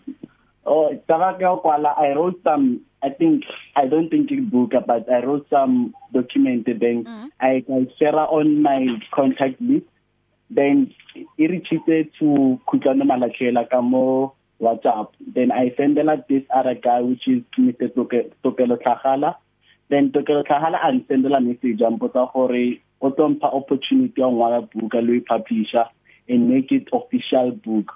Oh, 0.70 0.90
Tabaka 1.08 1.64
Kwala, 1.64 1.98
I 1.98 2.14
wrote 2.14 2.42
some, 2.44 2.82
I 3.02 3.10
think, 3.10 3.46
I 3.78 3.88
don't 3.88 4.10
think 4.10 4.30
it's 4.30 4.52
book, 4.52 4.74
but 4.86 5.10
I 5.10 5.24
wrote 5.24 5.48
some 5.50 5.94
document, 6.14 6.66
then 6.66 7.06
mm. 7.06 7.30
I, 7.40 7.64
I 7.72 7.88
share 7.98 8.14
on 8.18 8.62
my 8.62 8.86
contact 9.16 9.62
list. 9.62 9.86
Then 10.50 10.94
it 11.38 11.50
reached 11.50 11.70
to 12.20 12.60
Kutano 12.68 13.04
Malakela 13.04 13.70
Kamo 13.70 14.34
WhatsApp. 14.62 15.12
Then 15.22 15.54
I 15.54 15.74
send 15.78 15.96
like 16.04 16.28
this 16.28 16.44
other 16.54 16.76
guy, 16.76 17.00
which 17.00 17.26
is 17.28 17.44
Mr. 17.58 17.88
Tokelo 18.44 18.78
Tlagala. 18.78 19.36
Then 19.90 20.12
Tokelo 20.12 20.46
Tlagala 20.46 20.80
and 20.84 21.06
send 21.08 21.26
a 21.26 21.40
message 21.40 21.80
and 21.80 21.98
put 21.98 22.12
hore, 22.14 22.76
otompa 23.02 23.54
opportunity 23.54 24.22
on 24.22 24.36
one 24.36 24.68
book, 24.74 24.94
a 24.96 25.20
publisher, 25.22 25.86
and 26.28 26.50
make 26.50 26.74
it 26.74 26.90
official 26.92 27.52
book. 27.52 27.94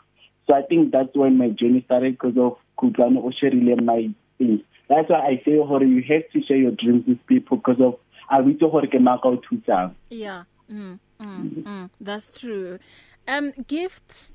So 0.51 0.57
I 0.57 0.63
think 0.63 0.91
that's 0.91 1.15
when 1.15 1.37
my 1.37 1.47
journey 1.47 1.81
started 1.85 2.17
because 2.19 2.35
of 2.37 2.57
Kutlano 2.77 3.23
Osherile 3.23 3.81
my 3.81 4.09
things. 4.37 4.59
That's 4.89 5.09
why 5.09 5.19
I 5.19 5.41
say 5.45 5.55
hore 5.55 5.81
you 5.81 6.03
have 6.09 6.29
to 6.33 6.45
share 6.45 6.57
your 6.57 6.71
dreams 6.71 7.05
with 7.07 7.25
people 7.25 7.55
because 7.55 7.79
of 7.79 7.95
awitse 8.29 8.59
hore 8.69 8.81
ke 8.81 8.99
maka 8.99 9.29
o 9.29 9.37
thusang. 9.37 9.95
yeah. 10.09 10.43
Mm, 10.69 10.99
mm, 11.21 11.63
mm, 11.63 11.89
that's 12.01 12.37
true. 12.37 12.79
Um 13.27 13.53
gift 13.65 14.31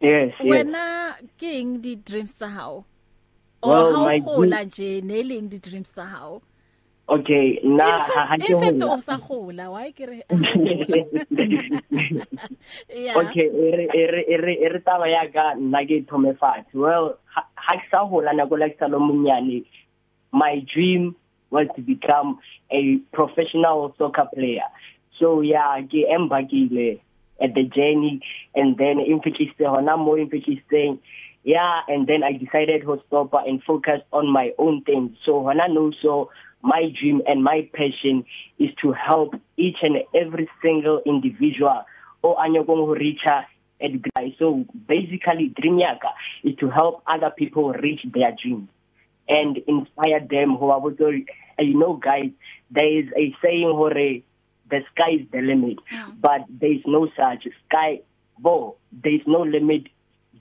Yes, 0.00 0.36
wena 0.44 1.16
ke 1.40 1.48
eng 1.56 1.80
di 1.80 1.96
dreams 1.96 2.34
tsa 2.36 2.48
hao? 2.48 2.84
O 3.62 3.68
Well, 3.70 4.04
o 4.04 4.20
gola 4.20 4.60
nje 4.68 5.00
ne 5.02 5.22
leng 5.22 5.48
di 5.48 5.58
dreams 5.58 5.92
tsa 5.96 6.04
hao? 6.04 6.42
Okay, 7.04 7.60
in 7.62 7.76
na 7.76 8.00
ha 8.00 8.36
ke 8.40 8.48
in 8.48 8.80
hola. 8.80 8.96
o 8.96 8.98
sa 8.98 9.18
gola 9.20 9.68
why 9.70 9.92
ke 9.92 10.08
re 10.08 10.24
yeah. 12.88 13.12
Okay 13.20 13.44
ere 13.52 13.84
ere 13.92 14.24
ere 14.24 14.54
ere 14.64 14.80
taba 14.80 15.04
ya 15.04 15.28
ka 15.28 15.52
nna 15.52 15.84
ke 15.84 16.00
thome 16.08 16.32
fatshe 16.40 16.72
well 16.72 17.18
ha 17.28 17.44
ke 17.76 17.84
sa 17.90 18.08
hola 18.08 18.32
nako 18.32 18.56
la 18.56 18.72
ke 18.72 18.80
sa 18.80 18.88
lo 18.88 19.04
monyane 19.04 19.68
my 20.32 20.64
dream 20.64 21.14
was 21.50 21.68
to 21.76 21.82
become 21.82 22.40
a 22.72 22.96
professional 23.12 23.94
soccer 23.98 24.24
player. 24.32 24.64
So 25.20 25.42
yeah 25.44 25.84
ke 25.84 26.08
embakile 26.08 27.04
at 27.40 27.52
the 27.54 27.64
journey 27.64 28.24
and 28.54 28.78
then 28.78 28.96
imfikiste 28.96 29.60
hona 29.60 29.98
mo 29.98 30.16
imfikiste 30.16 30.98
yeah 31.44 31.82
and 31.88 32.06
then 32.06 32.22
i 32.22 32.32
decided 32.32 32.82
to 32.82 32.96
stop 33.06 33.34
and 33.46 33.62
focus 33.62 34.00
on 34.12 34.30
my 34.32 34.52
own 34.58 34.82
things 34.82 35.10
so 35.26 35.42
hona 35.42 35.68
no 35.68 35.92
so 36.00 36.30
my 36.64 36.90
dream 36.98 37.20
and 37.26 37.44
my 37.44 37.68
passion 37.74 38.24
is 38.58 38.70
to 38.80 38.92
help 38.92 39.34
each 39.58 39.76
and 39.82 39.98
every 40.14 40.48
single 40.62 41.02
individual. 41.04 41.84
O 42.22 42.36
anyakong 42.36 42.86
ho 42.86 42.96
reacha 42.96 43.44
at 43.82 44.00
guy 44.14 44.34
so 44.38 44.64
basically 44.88 45.52
dream 45.60 45.78
yaka 45.78 46.08
is 46.42 46.56
to 46.56 46.70
help 46.70 47.02
other 47.06 47.30
people 47.36 47.72
reach 47.74 48.00
their 48.14 48.34
dreams 48.42 48.68
and 49.28 49.58
inspire 49.68 50.20
them. 50.20 50.56
Who 50.56 50.70
are 50.70 50.90
you 50.90 51.78
know 51.78 52.00
guys 52.02 52.30
there 52.70 52.98
is 52.98 53.06
a 53.14 53.36
saying 53.42 53.70
hore 53.70 53.90
the 53.90 54.80
sky 54.92 55.20
is 55.20 55.26
the 55.30 55.42
limit. 55.42 55.78
Mm. 55.92 56.20
but 56.22 56.40
there 56.48 56.72
is 56.72 56.80
no 56.86 57.08
such 57.14 57.46
sky. 57.68 58.00
Bo 58.38 58.76
there 58.90 59.14
is 59.14 59.26
no 59.26 59.42
limit. 59.42 59.88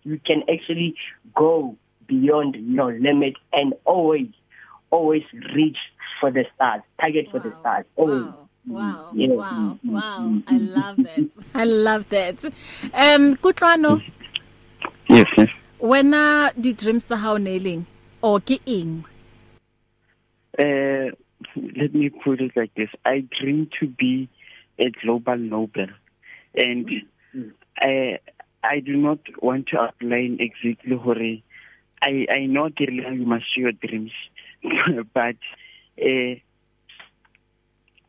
You 0.04 0.22
can 0.26 0.44
actually 0.50 0.96
go 1.36 1.76
beyond 2.08 2.56
your 2.56 2.94
limit 2.94 3.34
and 3.52 3.74
always 3.84 4.28
always 4.90 5.24
reach 5.56 5.78
for 6.24 6.32
the 6.32 6.46
stars 6.56 6.82
target 7.02 7.26
wow. 7.26 7.32
for 7.32 7.40
the 7.40 7.54
stars 7.60 7.86
always 7.98 8.24
wow. 8.24 8.50
Wow, 8.66 9.12
yes. 9.14 9.30
wow, 9.30 9.78
wow. 9.84 10.42
I 10.48 10.58
love 10.58 10.96
that. 10.96 11.30
I 11.54 11.66
love 11.66 12.06
that. 12.10 12.46
Um 12.94 13.36
Kutlwano 13.36 14.02
Yes, 15.10 15.28
yes. 15.38 15.50
Wena 15.82 16.52
di 16.56 16.72
dreams 16.72 17.04
tsa 17.06 17.18
hao 17.18 17.36
nailing 17.38 17.86
o 18.24 18.40
ke 18.40 18.62
eng? 18.66 19.04
Uh 20.58 21.12
let 21.82 21.94
me 21.94 22.08
put 22.24 22.40
it 22.40 22.56
like 22.56 22.74
this. 22.76 22.88
I 23.06 23.26
dream 23.42 23.68
to 23.82 23.88
be 23.88 24.30
a 24.80 24.90
global 25.02 25.36
Nobel 25.36 25.92
and 26.56 26.90
I 27.82 28.20
I 28.64 28.80
do 28.80 28.96
not 28.96 29.20
want 29.42 29.68
to 29.74 29.80
outline 29.80 30.38
exactly 30.40 30.96
hore 30.96 31.36
I 32.02 32.14
I 32.38 32.46
know 32.46 32.70
ke 32.70 32.88
really 32.88 33.20
you 33.20 33.28
must 33.36 33.54
share 33.54 33.68
your 33.68 33.76
dreams 33.84 34.16
but 35.14 35.36
uh 36.02 36.36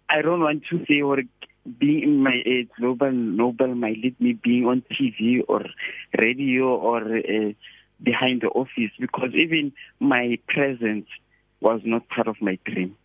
I 0.08 0.22
don't 0.22 0.40
want 0.40 0.62
to 0.70 0.84
say 0.86 1.00
or 1.00 1.18
being 1.78 2.02
in 2.02 2.22
my 2.22 2.42
uh, 2.46 2.64
global 2.78 3.10
Nobel 3.10 3.74
might 3.74 3.96
lead 3.98 4.20
me 4.20 4.34
being 4.34 4.66
on 4.66 4.82
TV 4.92 5.42
or 5.48 5.64
radio 6.20 6.76
or 6.76 7.00
uh, 7.00 7.52
behind 8.02 8.42
the 8.42 8.48
office 8.48 8.92
because 9.00 9.30
even 9.34 9.72
my 9.98 10.38
presence 10.46 11.06
was 11.60 11.80
not 11.84 12.08
part 12.08 12.28
of 12.28 12.36
my 12.40 12.58
dream. 12.66 12.96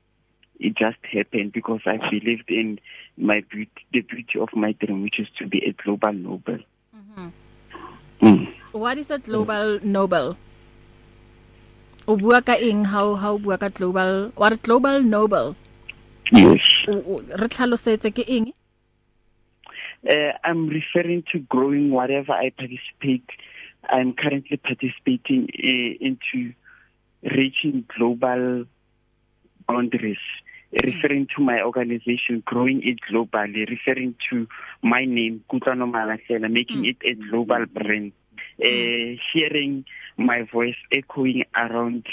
It 0.60 0.76
just 0.78 0.98
happened 1.04 1.54
because 1.54 1.80
I 1.86 1.98
believed 2.10 2.50
in 2.50 2.80
my 3.18 3.44
beauty, 3.50 3.72
the 3.94 4.02
beauty 4.02 4.40
of 4.40 4.50
my 4.54 4.74
dream, 4.74 5.04
which 5.04 5.20
is 5.20 5.28
to 5.38 5.48
be 5.48 5.60
a 5.60 5.72
global 5.72 6.12
Nobel. 6.12 6.60
Mhm. 6.94 7.32
Mm. 8.22 8.54
What 8.74 8.98
is 8.98 9.10
a 9.10 9.20
global 9.20 9.80
Nobel? 9.82 10.38
O 12.10 12.18
bua 12.18 12.42
ka 12.42 12.58
eng 12.58 12.90
how 12.90 13.14
how 13.14 13.38
bua 13.38 13.62
ka 13.62 13.70
global 13.70 14.34
what 14.34 14.58
global 14.66 14.98
Nobel? 14.98 15.54
Yes. 16.34 16.66
Re 16.90 17.48
tlhalosetse 17.54 18.10
ke 18.10 18.26
eng? 18.26 18.50
Uh, 20.02 20.34
I'm 20.44 20.66
referring 20.74 21.22
to 21.32 21.38
growing 21.54 21.92
whatever 21.94 22.34
I 22.34 22.50
participate. 22.50 23.30
I'm 23.94 24.14
currently 24.18 24.58
participating 24.58 25.54
uh, 25.54 25.92
into 26.02 26.58
reaching 27.22 27.86
global 27.96 28.66
boundaries. 29.68 30.26
Referring 30.72 31.28
to 31.36 31.44
my 31.44 31.62
organization, 31.62 32.42
growing 32.46 32.82
it 32.82 32.98
globally, 33.06 33.70
referring 33.70 34.16
to 34.30 34.48
my 34.82 35.06
name, 35.06 35.44
Kutlano 35.52 35.86
Malahlela, 35.90 36.50
making 36.50 36.84
mm. 36.84 36.90
it 36.90 36.98
a 37.06 37.14
global 37.30 37.66
brand 37.66 38.14
uh, 38.64 39.22
hearing 39.34 39.86
my 40.18 40.44
voice 40.44 40.76
echoing 40.92 41.44
around 41.56 42.06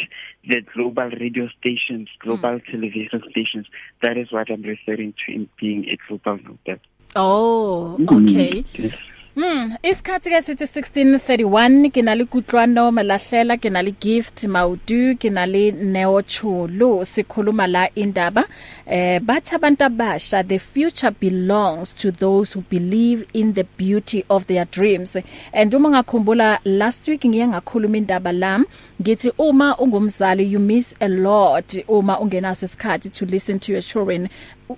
the 0.44 0.60
global 0.74 1.10
radio 1.10 1.48
stations 1.58 2.08
global 2.20 2.60
mm. 2.60 2.66
television 2.70 3.22
stations 3.30 3.66
that 4.02 4.16
is 4.16 4.30
what 4.30 4.50
i'm 4.50 4.62
referring 4.62 5.12
to 5.24 5.32
in 5.32 5.48
being 5.58 5.88
a 5.88 5.96
global 6.08 6.38
nobel 6.44 6.78
oh 7.16 7.94
okay 7.94 8.62
mm. 8.62 8.66
yes. 8.74 8.94
Mm, 9.36 9.76
isikhathi 9.82 10.30
ke 10.32 10.38
sithi 10.42 10.64
1631 10.64 11.90
ke 11.92 12.02
na 12.02 12.14
le 12.16 12.24
kutlwano 12.24 12.88
malahlela 12.88 13.58
ke 13.60 13.68
na 13.68 13.82
le 13.84 13.92
gift 13.92 14.44
maudu 14.48 15.12
ke 15.20 15.28
na 15.28 15.44
le 15.44 15.72
Neo 15.72 16.22
Chulu 16.22 17.04
sikhuluma 17.04 17.66
la 17.68 17.82
indaba. 17.94 18.46
Eh 18.86 19.20
bathi 19.20 19.54
abantu 19.54 19.84
abasha 19.84 20.40
the 20.42 20.56
future 20.58 21.10
belongs 21.10 21.92
to 21.92 22.10
those 22.12 22.54
who 22.54 22.62
believe 22.70 23.26
in 23.34 23.52
the 23.52 23.64
beauty 23.76 24.24
of 24.30 24.46
their 24.46 24.64
dreams. 24.64 25.18
And 25.52 25.74
uma 25.74 25.90
ngakhumbula 25.90 26.60
last 26.64 27.06
week 27.06 27.28
ngiye 27.28 27.48
ngakhuluma 27.48 27.96
indaba 27.96 28.32
lam 28.32 28.64
ngithi 29.02 29.32
uma 29.38 29.76
ungumzali 29.76 30.50
you 30.50 30.58
miss 30.58 30.94
a 30.98 31.08
lot. 31.08 31.76
Uma 31.88 32.18
ungenaso 32.20 32.64
isikhathi 32.64 33.10
to 33.12 33.26
listen 33.26 33.60
to 33.60 33.72
your 33.72 33.82
children 33.82 34.30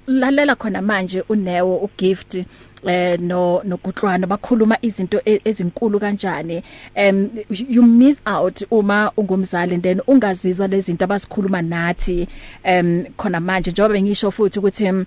lalela 0.07 0.57
khona 0.57 0.83
manje 0.83 1.23
uNeo 1.29 1.77
ugift. 1.77 2.45
Eh 2.87 3.19
no 3.21 3.63
nokuhlwana 3.65 4.27
bakhuluma 4.27 4.79
izinto 4.83 5.21
e, 5.25 5.41
ezinkulu 5.45 6.01
kanjani. 6.01 6.63
Um 6.97 7.31
you 7.51 7.83
miss 7.83 8.21
out 8.27 8.63
uma 8.71 9.13
ungumzali 9.17 9.79
then 9.83 10.01
ungazizwa 10.07 10.69
lezi 10.69 10.87
zinto 10.87 11.05
abasikhuluma 11.05 11.63
nathi 11.63 12.29
um 12.65 13.05
khona 13.17 13.41
manje. 13.41 13.71
Njengoba 13.71 13.95
bengisho 13.95 14.31
futhi 14.31 14.59
ukuthi 14.59 15.07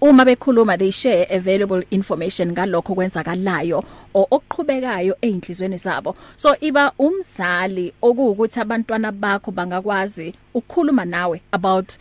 uma 0.00 0.24
bekhuluma 0.24 0.78
they 0.78 0.90
share 0.90 1.26
available 1.30 1.82
information 1.90 2.52
ngalokho 2.52 2.94
kwenzakalayo 2.94 3.84
okuqhubekayo 4.14 5.16
einhlizweni 5.22 5.76
zabo. 5.76 6.16
So 6.36 6.54
iba 6.60 6.92
umzali 6.98 7.92
okuwukuthi 8.02 8.60
abantwana 8.60 9.12
bakho 9.12 9.50
bangakwazi 9.50 10.34
ukukhuluma 10.54 11.04
nawe 11.04 11.40
about 11.52 11.96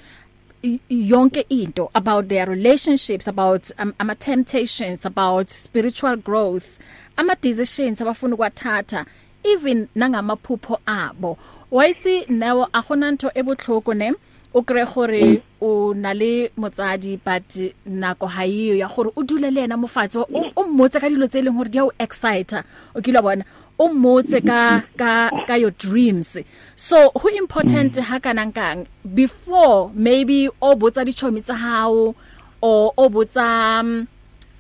yonke 0.90 1.46
into 1.50 1.90
about 1.94 2.28
their 2.28 2.46
relationships 2.46 3.28
about 3.28 3.72
um, 3.80 3.94
ama 4.00 4.16
temptations 4.16 5.06
about 5.06 5.50
spiritual 5.50 6.16
growth 6.18 6.80
ama 7.18 7.36
decisions 7.42 8.02
abafuna 8.02 8.36
ukwathatha 8.36 9.06
even 9.44 9.88
nangamaphupho 9.96 10.80
abo. 10.86 11.38
Waitsi 11.72 12.26
nawo 12.30 12.68
agona 12.74 13.12
ntho 13.12 13.32
e 13.36 13.42
botlhoko 13.44 13.94
ne 13.94 14.14
o 14.54 14.62
kre 14.62 14.86
gore 14.86 15.42
o 15.62 15.94
na 15.94 16.14
le 16.14 16.50
motsadi 16.58 17.20
but 17.24 17.74
nako 17.86 18.28
ha 18.28 18.46
iyo 18.46 18.76
ya 18.76 18.88
gore 18.88 19.12
o 19.16 19.24
dule 19.24 19.52
le 19.52 19.64
ena 19.64 19.78
mofatso 19.78 20.26
o 20.56 20.64
mmotse 20.64 21.00
ka 21.00 21.10
dilo 21.10 21.28
tse 21.28 21.42
leng 21.42 21.58
gore 21.58 21.70
di 21.70 21.80
a 21.80 21.86
o 21.86 21.92
excite 22.00 22.64
o 22.96 23.02
kile 23.02 23.22
bona 23.22 23.44
o 23.78 23.88
mmotse 23.90 24.42
ka 24.42 24.84
ka 24.98 25.30
ka 25.48 25.56
your 25.56 25.72
dreams 25.72 26.38
so 26.76 27.12
who 27.20 27.30
important 27.30 27.98
mm. 27.98 28.04
ha 28.04 28.20
kana 28.20 28.46
nkang 28.46 28.88
before 29.14 29.92
maybe 29.94 30.48
o 30.62 30.76
botsa 30.76 31.04
dichomi 31.06 31.42
tsa 31.44 31.54
hao 31.54 32.16
o 32.62 32.94
o 32.98 33.10
botsa 33.10 33.82
um, 33.82 34.08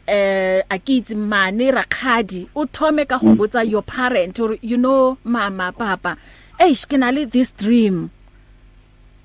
eh 0.08 0.62
akitsi 0.70 1.16
mane 1.16 1.72
rakhadi 1.72 2.50
o 2.56 2.66
thome 2.66 3.06
ka 3.06 3.18
go 3.18 3.28
mm. 3.28 3.38
botsa 3.40 3.64
your 3.64 3.84
parent 3.84 4.40
or 4.40 4.58
you 4.62 4.78
know 4.78 5.18
mama 5.24 5.72
papa 5.72 6.18
eish 6.60 6.84
ke 6.86 7.00
na 7.00 7.10
le 7.10 7.26
this 7.26 7.52
dream 7.52 8.12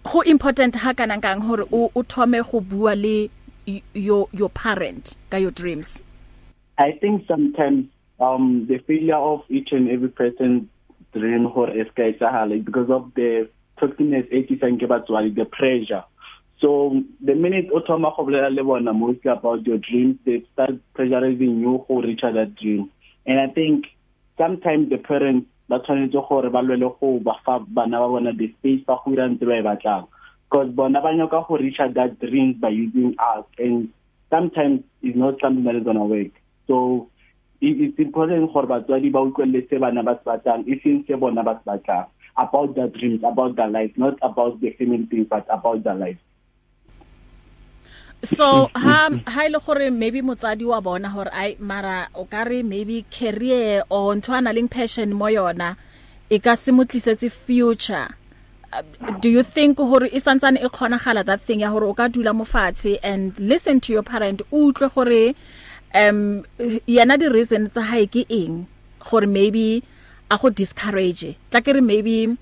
go 0.06 0.20
important 0.22 0.76
ha 0.76 0.94
kana 0.94 1.18
nkang 1.18 1.42
hore 1.42 1.66
o 1.72 1.90
o 1.94 2.02
thome 2.02 2.38
go 2.42 2.60
bua 2.60 2.94
le 2.94 3.30
your 3.94 4.28
your 4.32 4.50
parent 4.50 5.16
ka 5.30 5.36
your 5.36 5.50
dreams 5.50 6.02
i 6.78 6.92
think 7.02 7.26
sometimes 7.26 7.86
um 8.20 8.66
the 8.68 8.78
failure 8.86 9.16
of 9.16 9.42
each 9.48 9.72
and 9.72 9.88
every 9.88 10.08
person 10.08 10.68
dream 11.12 11.44
hore 11.44 11.68
eska 11.68 12.12
etsagale 12.12 12.64
because 12.64 12.90
of 12.90 13.12
the 13.14 13.48
toxicness 13.80 14.26
e 14.30 14.42
tlisang 14.46 14.78
ke 14.78 14.88
batswadi 14.94 15.34
the 15.34 15.44
pressure. 15.44 16.04
So 16.60 17.02
the 17.20 17.34
minute 17.34 17.70
o 17.72 17.80
thoma 17.80 18.12
go 18.16 18.24
bolela 18.24 18.54
le 18.54 18.62
bona 18.62 18.92
mostly 18.92 19.30
about 19.30 19.66
your 19.66 19.78
dreams 19.78 20.16
they 20.24 20.42
start 20.52 20.76
pressurizing 20.94 21.60
you 21.60 21.84
go 21.88 22.02
reach 22.02 22.20
that 22.20 22.54
dream 22.56 22.90
and 23.26 23.40
i 23.40 23.46
think 23.46 23.86
sometimes 24.36 24.90
the 24.90 24.98
parents 24.98 25.46
ba 25.70 25.78
tshwanetse 25.80 26.20
gore 26.28 26.50
ba 26.50 26.62
lwele 26.62 26.88
go 27.00 27.18
ba 27.20 27.34
fa 27.44 27.58
bana 27.60 28.00
ba 28.00 28.08
bona 28.08 28.32
the 28.32 28.48
space 28.58 28.82
ba 28.86 28.98
go 29.04 29.12
ira 29.12 29.28
ntse 29.28 29.46
ba 29.46 29.58
e 29.58 29.62
batlang. 29.62 30.06
Because 30.50 30.70
bona 30.74 31.00
ba 31.00 31.14
nyoka 31.14 31.46
go 31.46 31.56
reach 31.56 31.78
that 31.78 32.18
dream 32.18 32.54
by 32.58 32.70
using 32.70 33.14
us. 33.18 33.44
And 33.58 33.88
sometimes 34.30 34.82
it's 35.02 35.16
not 35.16 35.40
something 35.40 35.64
that 35.64 35.76
is 35.76 35.84
going 35.84 35.96
to 35.96 36.04
work. 36.04 36.32
So 36.66 37.09
it's 37.60 37.98
important 37.98 38.52
gore 38.52 38.66
batswadi 38.66 39.12
ba 39.12 39.20
utlwelle 39.20 39.68
se 39.68 39.78
bana 39.78 40.02
ba 40.02 40.14
se 40.16 40.24
batlang 40.24 40.64
e 40.66 40.80
seng 40.82 41.04
se 41.06 41.14
bona 41.16 41.42
ba 41.42 41.54
se 41.60 41.64
batlang 41.70 42.06
about 42.36 42.74
their 42.74 42.88
dreams 42.88 43.20
about 43.24 43.56
their 43.56 43.68
life 43.68 43.92
not 43.96 44.16
about 44.22 44.60
the 44.60 44.70
family 44.78 45.06
things 45.10 45.26
but 45.28 45.46
about 45.50 45.84
their 45.84 45.94
life. 45.94 46.18
So 48.22 48.68
ha 48.74 49.08
ha 49.26 49.44
ile 49.44 49.58
gore 49.66 49.90
maybe 49.90 50.22
motsadi 50.22 50.64
wa 50.64 50.80
bona 50.80 51.08
hore 51.08 51.30
ai 51.32 51.56
mara 51.58 52.08
o 52.14 52.24
kare 52.24 52.62
maybe 52.62 53.04
career 53.10 53.82
o 53.90 54.14
ntwana 54.14 54.52
leng 54.52 54.68
passion 54.70 55.12
mo 55.12 55.26
yona 55.26 55.76
e 56.30 56.38
ka 56.38 56.54
se 56.54 56.72
motlisetse 56.72 57.30
future. 57.32 58.08
Do 59.20 59.28
you 59.28 59.42
think 59.42 59.78
hore 59.78 60.08
e 60.12 60.20
santsane 60.20 60.60
e 60.64 60.68
kgonagala 60.68 61.24
that 61.24 61.40
thing 61.42 61.60
ya 61.60 61.70
hore 61.70 61.88
o 61.88 61.94
ka 61.94 62.08
dula 62.08 62.32
mo 62.32 62.44
fatshe 62.44 62.98
and 63.02 63.38
listen 63.38 63.80
to 63.80 63.92
your 63.92 64.02
parent 64.02 64.42
utlwe 64.52 64.94
gore 64.94 65.34
um 65.94 66.44
yana 66.86 67.18
di 67.18 67.28
reason 67.28 67.70
tsa 67.70 67.80
hae 67.82 68.06
ke 68.06 68.26
eng? 68.28 68.66
Gore 69.00 69.26
maybe 69.26 69.82
a 70.30 70.38
go 70.38 70.50
discourage 70.50 71.36
tla 71.50 71.60
ke 71.60 71.74
re 71.74 71.80
maybe 71.80 72.36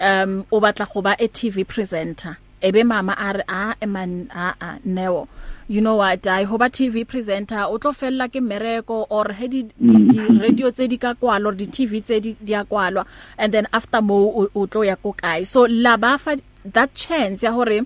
um 0.00 0.46
o 0.52 0.60
batla 0.60 0.86
go 0.92 1.02
ba 1.02 1.16
a 1.18 1.28
TV 1.28 1.66
presenter. 1.66 2.36
Ebe 2.62 2.84
mama 2.84 3.14
a 3.18 3.32
re 3.32 3.44
a 3.48 3.86
man 3.86 4.30
a 4.34 4.54
a 4.60 4.78
neo 4.84 5.28
you 5.66 5.80
know 5.80 5.96
what? 5.96 6.26
I 6.26 6.44
hoba 6.44 6.68
TV 6.68 7.06
presenter 7.08 7.64
o 7.64 7.78
tlo 7.78 7.94
fella 7.94 8.28
ke 8.28 8.40
mereko 8.40 9.06
or 9.08 9.32
he 9.32 9.48
di, 9.48 9.62
di, 9.62 9.96
di 10.12 10.38
radio 10.38 10.70
tse 10.70 10.86
di 10.88 10.98
ka 10.98 11.14
kwalo 11.14 11.56
di 11.56 11.66
TV 11.66 12.02
tse 12.04 12.20
di 12.20 12.36
dia 12.44 12.64
kwalwa 12.64 13.06
and 13.38 13.54
then 13.54 13.66
after 13.72 14.02
mo 14.02 14.48
o 14.54 14.66
tlo 14.66 14.84
ya 14.84 14.96
ko 14.96 15.14
kae. 15.16 15.46
So 15.46 15.64
la 15.64 15.96
ba 15.96 16.18
fa 16.18 16.36
that 16.64 16.94
chance 16.94 17.42
ya 17.42 17.52
hore 17.52 17.80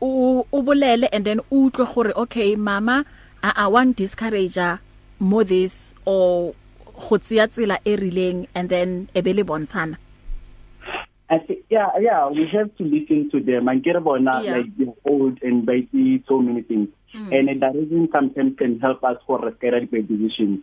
o 0.00 0.46
o 0.50 0.62
bolele 0.62 1.08
and 1.12 1.24
then 1.24 1.40
o 1.52 1.68
utlwe 1.68 1.94
gore 1.94 2.12
okay 2.16 2.56
mama 2.56 3.04
a 3.48 3.64
a 3.64 3.70
one 3.70 3.92
discourager 3.92 4.80
mo 5.20 5.42
this 5.42 5.94
or 6.04 6.54
go 6.94 7.16
tsia 7.18 7.48
tsela 7.48 7.78
e 7.84 7.96
rileng 7.96 8.46
and 8.54 8.68
then 8.68 9.08
ebele 9.14 9.44
bontshana. 9.44 9.96
I 11.30 11.38
think 11.38 11.64
yeah 11.70 11.90
yeah 12.00 12.28
we 12.28 12.46
have 12.52 12.74
to 12.76 12.84
listen 12.84 13.30
to 13.30 13.40
them. 13.40 13.68
And 13.68 13.82
get 13.82 14.02
bona 14.02 14.42
yeah. 14.42 14.56
like 14.56 14.76
they're 14.76 14.94
old 15.04 15.42
and 15.42 15.66
they 15.66 15.88
see 15.92 16.22
so 16.28 16.40
many 16.40 16.62
things. 16.62 16.88
Mm. 17.14 17.32
and 17.32 17.62
that 17.62 17.74
reason 17.74 18.08
sometimes 18.14 18.58
can 18.58 18.78
help 18.80 19.02
us 19.02 19.16
for 19.26 19.40
career 19.52 19.86
decisions. 19.86 20.60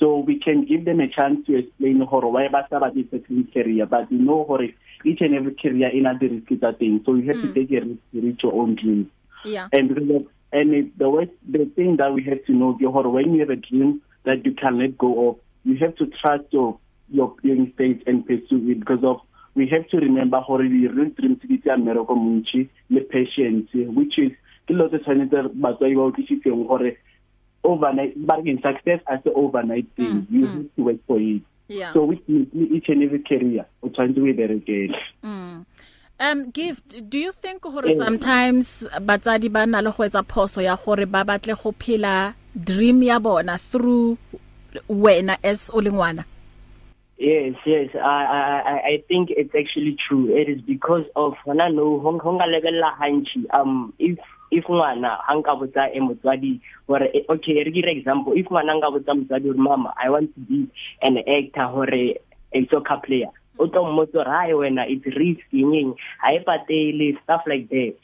So 0.00 0.18
we 0.18 0.40
can 0.40 0.64
give 0.64 0.86
them 0.86 1.00
a 1.00 1.08
chance 1.08 1.46
to 1.46 1.58
explain 1.58 2.00
hore 2.00 2.32
why 2.32 2.48
ba 2.48 2.66
sa 2.70 2.80
ba 2.80 2.90
di 2.90 3.06
certain 3.10 3.46
career 3.52 3.86
but 3.86 4.10
you 4.10 4.18
know 4.18 4.44
hore 4.44 4.64
each 5.04 5.20
and 5.20 5.34
every 5.34 5.54
career 5.54 5.92
in 5.92 6.06
a 6.06 6.16
risk 6.18 6.48
that 6.60 6.78
thing 6.78 7.02
so 7.04 7.14
you 7.14 7.28
have 7.28 7.36
mm. 7.36 7.52
to 7.52 7.54
take 7.54 7.70
a 7.70 7.84
risk 7.84 8.00
to 8.12 8.20
reach 8.20 8.40
your 8.42 8.54
own 8.54 8.74
dreams. 8.74 9.08
Yeah. 9.44 9.68
And 9.72 9.88
because 9.92 10.08
of 10.10 10.33
and 10.54 10.72
it, 10.72 10.98
the 10.98 11.10
way 11.10 11.28
the 11.50 11.66
thing 11.74 11.96
that 11.96 12.14
we 12.14 12.22
have 12.24 12.42
to 12.46 12.52
know 12.52 12.74
ke 12.74 12.86
gore 12.96 13.10
when 13.10 13.34
you 13.34 13.40
have 13.40 13.50
a 13.50 13.56
dream 13.56 14.00
that 14.24 14.46
you 14.46 14.54
can 14.54 14.78
let 14.78 14.96
go 14.96 15.28
of 15.28 15.36
you 15.64 15.76
have 15.78 15.94
to 15.96 16.06
trust 16.20 16.44
your 16.50 16.78
your 17.10 17.34
state 17.74 18.02
and 18.06 18.26
pursue 18.26 18.70
it. 18.70 18.80
Because 18.80 19.02
of 19.02 19.20
we 19.54 19.68
have 19.68 19.88
to 19.88 19.98
remember 19.98 20.40
gore 20.46 20.62
the 20.62 20.86
real 20.86 21.10
dream 21.18 21.36
ke 21.36 21.58
tsa 21.64 21.76
mmereko 21.80 22.16
montši 22.26 22.68
le 22.90 23.00
patience 23.14 23.74
which 23.98 24.18
is 24.18 24.32
ke 24.68 24.78
lo 24.78 24.88
tse 24.88 25.02
tshwanetse 25.02 25.50
batswadi 25.66 25.98
ba 26.00 26.06
utlwisitseng 26.10 26.66
gore 26.70 26.94
overnight 27.64 28.14
bargain 28.30 28.62
success 28.68 29.00
as 29.08 29.20
an 29.24 29.32
overnight 29.34 29.90
thing. 29.96 30.14
Mm, 30.14 30.26
you 30.30 30.46
mm. 30.46 30.54
have 30.54 30.70
to 30.76 30.82
work 30.90 31.02
for 31.06 31.18
it. 31.18 31.42
Yeah. 31.66 31.94
so 31.94 32.04
which 32.04 32.20
means 32.28 32.48
each 32.52 32.88
and 32.94 33.02
every 33.02 33.22
career 33.30 33.66
o 33.82 33.88
tshwanetse 33.88 34.22
o 34.22 34.30
e 34.34 34.38
berekele. 34.42 35.02
Mm. 35.22 35.64
Um 36.20 36.50
gift 36.50 37.08
do 37.10 37.18
you 37.18 37.32
think 37.32 37.62
gore 37.62 37.86
yeah. 37.86 37.98
sometimes 37.98 38.86
batsadi 39.02 39.50
ba 39.50 39.66
na 39.66 39.80
le 39.80 39.90
go 39.90 40.04
etsa 40.04 40.22
phoso 40.22 40.62
ya 40.62 40.76
gore 40.76 41.06
ba 41.06 41.24
batle 41.24 41.54
go 41.60 41.72
phela 41.72 42.34
dream 42.54 43.02
ya 43.02 43.18
bona 43.18 43.58
through 43.58 44.16
wena 44.88 45.36
as 45.42 45.70
o 45.74 45.80
lengwana 45.80 46.24
Yes 47.18 47.54
yes. 47.64 47.90
I 47.94 48.26
I 48.66 48.76
I 48.90 49.02
think 49.06 49.30
it's 49.30 49.54
actually 49.54 49.96
true. 50.08 50.34
It 50.34 50.48
is 50.48 50.60
because 50.62 51.06
of 51.14 51.34
hona 51.46 51.72
no 51.72 52.00
honga 52.02 52.46
lebella 52.46 52.90
hanchi 52.98 53.46
um 53.56 53.94
if 53.98 54.18
if 54.50 54.64
ngwana 54.64 55.18
hanka 55.22 55.54
botsa 55.54 55.94
e 55.94 56.00
motswadi 56.00 56.60
gore 56.88 57.08
okay 57.28 57.62
re 57.62 57.70
dire 57.70 57.90
example. 57.90 58.32
If 58.36 58.46
ngwana 58.46 58.76
nga 58.76 58.90
botsa 58.90 59.14
motswadi 59.14 59.46
gore 59.46 59.56
mama 59.56 59.94
I 59.96 60.10
want 60.10 60.34
to 60.34 60.40
be 60.40 60.68
an 61.02 61.18
actor 61.18 61.66
hore 61.66 62.18
a 62.52 62.66
soccer 62.70 62.98
player. 63.04 63.30
O 63.58 63.66
tlo 63.66 63.84
mmotsa 63.86 64.24
ra 64.24 64.48
e 64.48 64.54
wena 64.54 64.86
it's 64.88 65.06
risky 65.16 65.64
ngeng 65.64 65.94
ha 66.18 66.32
e 66.34 66.40
patele 66.46 67.16
stuff 67.22 67.42
like 67.46 67.68
that. 67.68 67.94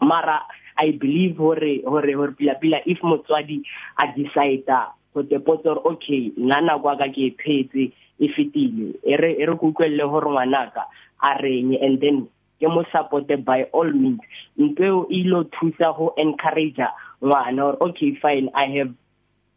Mara 0.00 0.42
i 0.78 0.90
believe 0.92 1.36
hore 1.38 1.82
hore 1.84 2.12
hore 2.14 2.32
pila 2.32 2.54
pila 2.60 2.78
if 2.86 2.98
motswadi 3.00 3.62
a 4.02 4.04
decide 4.16 4.66
go 5.14 5.22
te 5.22 5.38
potsa 5.38 5.74
gore 5.74 5.82
okay 5.92 6.32
nna 6.36 6.60
nako 6.60 6.98
ka 6.98 7.08
ke 7.14 7.32
phetse 7.38 7.92
e 8.18 8.26
fetile. 8.34 8.94
E 9.04 9.16
re 9.16 9.36
e 9.38 9.46
re 9.46 9.54
go 9.56 9.70
utlwelle 9.72 10.04
gore 10.10 10.28
ngwanaka 10.28 10.84
a 11.22 11.30
reng? 11.42 11.76
And 11.80 12.00
then 12.00 12.28
ke 12.60 12.68
mo 12.68 12.84
support 12.92 13.28
by 13.44 13.64
all 13.72 13.90
means. 13.92 14.20
Ntwe 14.58 14.88
e 15.10 15.20
ilo 15.20 15.44
thusa 15.44 15.96
go 15.96 16.14
encourage 16.16 16.82
ngwana 17.22 17.62
or 17.64 17.76
okay 17.88 18.18
fine 18.20 18.50
i 18.54 18.66
have 18.78 18.92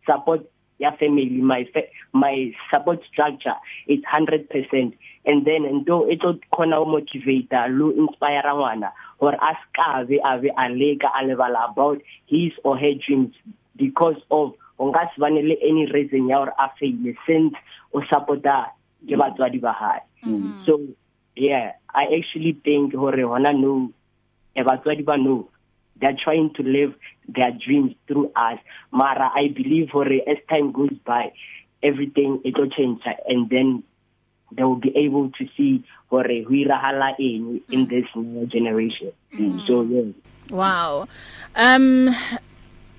support 0.06 0.46
ya 0.80 0.92
family 1.00 1.42
my 1.52 1.66
fa 1.74 1.82
my 2.14 2.52
support 2.72 3.00
structure 3.12 3.56
is 3.88 4.00
100% 4.14 4.48
and 5.26 5.46
then 5.46 5.64
ento 5.72 6.08
e 6.12 6.16
tlo 6.16 6.40
khona 6.56 6.80
o 6.80 6.86
motivate 6.86 7.52
lo 7.70 7.92
inspire 7.92 8.54
ngwana 8.56 8.92
hore 9.20 9.38
askabe 9.50 10.18
ave 10.24 10.50
aleka 10.56 11.12
alebala 11.20 11.70
about 11.70 12.02
his 12.26 12.54
or 12.64 12.78
her 12.78 12.94
dreams 13.06 13.36
because 13.76 14.20
of 14.32 14.54
ongasibane 14.80 15.42
le 15.44 15.56
any 15.62 15.86
reason 15.92 16.30
ya 16.30 16.38
hore 16.38 16.54
a 16.58 16.70
fail 16.80 17.14
since 17.28 17.56
o 17.94 18.02
supporta 18.12 18.72
ke 19.08 19.16
batswadi 19.16 19.60
ba 19.60 19.74
hae 19.74 20.02
Mm-hmm. 20.20 20.66
so 20.66 20.84
yeah 21.36 21.72
i 21.96 22.04
actually 22.12 22.52
think 22.68 22.92
hore 22.94 23.24
hona 23.24 23.54
no 23.56 23.88
e 24.56 24.64
batswadi 24.68 25.04
ba 25.08 25.16
no 25.18 25.48
they're 26.00 26.18
trying 26.24 26.54
to 26.54 26.64
live 26.64 26.94
their 27.28 27.52
dreams 27.66 27.94
through 28.08 28.32
us 28.36 28.60
mara 28.92 29.32
i 29.36 29.48
believe 29.48 29.90
hore 29.90 30.06
as 30.28 30.38
time 30.50 30.72
goes 30.72 30.98
by 31.06 31.32
everything 31.84 32.42
it 32.44 32.58
will 32.58 32.70
change 32.70 33.02
and 33.28 33.50
then 33.50 33.84
they 34.52 34.64
will 34.64 34.76
be 34.76 34.96
able 34.96 35.30
to 35.32 35.48
see 35.56 35.84
hore 36.10 36.24
ho 36.48 36.52
irahala 36.62 37.14
eng 37.20 37.62
in 37.70 37.88
this 37.88 38.06
new 38.16 38.46
generation 38.48 39.12
mm. 39.34 39.68
so 39.68 39.84
yeah 39.84 40.12
Wow. 40.52 41.08
Um 41.56 42.10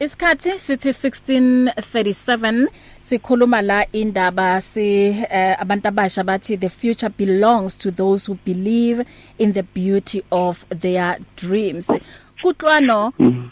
isikhathi 0.00 0.58
sithi 0.58 0.88
1637 0.88 2.68
sikhuluma 3.00 3.62
la 3.62 3.84
indaba 3.92 4.60
si 4.60 5.10
uh, 5.10 5.62
abantu 5.62 5.88
abasha 5.88 6.24
bathi 6.24 6.56
the 6.56 6.68
future 6.68 7.10
belongs 7.10 7.76
to 7.76 7.90
those 7.90 8.24
who 8.26 8.38
believe 8.44 9.04
in 9.38 9.52
the 9.52 9.62
beauty 9.62 10.22
of 10.30 10.64
their 10.70 11.18
dreams. 11.36 11.90
Kutlwano 12.42 13.12
Mm. 13.18 13.50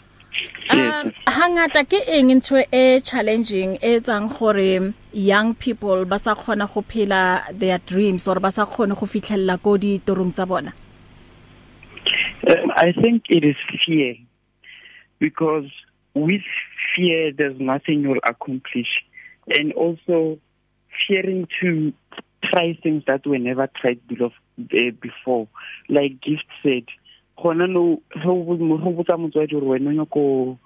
Um 0.69 1.11
hangata 1.25 1.81
ke 1.83 1.99
eng 2.05 2.29
ntho 2.37 2.61
e 2.71 3.01
challenging 3.01 3.77
e 3.81 3.99
tsang 3.99 4.29
gore 4.29 4.93
young 5.11 5.55
people 5.55 6.05
ba 6.05 6.19
sa 6.19 6.35
khona 6.35 6.67
go 6.71 6.81
phela 6.81 7.41
their 7.51 7.79
dreams 7.79 8.27
or 8.27 8.39
ba 8.39 8.51
sa 8.51 8.65
khone 8.65 8.93
go 8.93 9.05
fitlhella 9.05 9.57
go 9.61 9.77
di 9.77 9.97
torong 9.99 10.31
tsa 10.33 10.45
bona. 10.45 10.71
Um, 12.47 12.71
I 12.75 12.93
think 12.93 13.23
it 13.29 13.43
is 13.43 13.57
fear 13.85 14.15
because 15.17 15.69
with 16.13 16.45
fear 16.95 17.31
there's 17.33 17.59
nothing 17.59 18.01
you'll 18.01 18.23
accomplish 18.23 19.03
and 19.57 19.73
also 19.73 20.37
fearing 21.07 21.47
to 21.59 21.91
try 22.43 22.77
things 22.83 23.03
that 23.07 23.25
were 23.25 23.39
never 23.39 23.67
tried 23.81 23.99
uh, 24.21 24.91
before 25.01 25.47
like 25.89 26.21
gift 26.21 26.45
said 26.63 26.85
gona 27.41 27.67
no 27.67 28.01
go 28.23 28.91
botsa 28.91 29.17
motswadi 29.17 29.53
gore 29.53 29.67
wena 29.67 29.93
no 29.93 30.05
go 30.05 30.57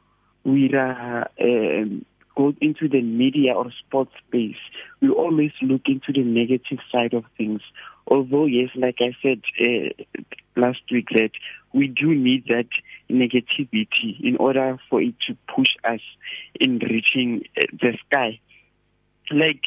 wira 0.45 1.27
um 1.39 2.05
go 2.35 2.53
into 2.61 2.87
the 2.87 3.01
media 3.01 3.53
or 3.53 3.71
sports 3.79 4.11
space. 4.27 4.57
We 5.01 5.09
always 5.09 5.51
look 5.61 5.81
into 5.85 6.11
the 6.11 6.23
negative 6.23 6.79
side 6.91 7.13
of 7.13 7.25
things. 7.37 7.61
Although 8.07 8.45
yes 8.45 8.69
like 8.75 8.97
i 8.99 9.15
said 9.21 9.41
uh, 9.61 10.21
last 10.55 10.81
week 10.91 11.09
that 11.11 11.31
we 11.73 11.87
do 11.87 12.13
need 12.13 12.45
that 12.47 12.67
negativity 13.09 14.19
in 14.21 14.37
order 14.37 14.77
for 14.89 15.01
it 15.01 15.15
to 15.27 15.37
push 15.55 15.75
us 15.83 16.01
in 16.59 16.79
reaching 16.79 17.43
uh, 17.57 17.65
the 17.81 17.97
sky. 18.07 18.39
Like 19.31 19.63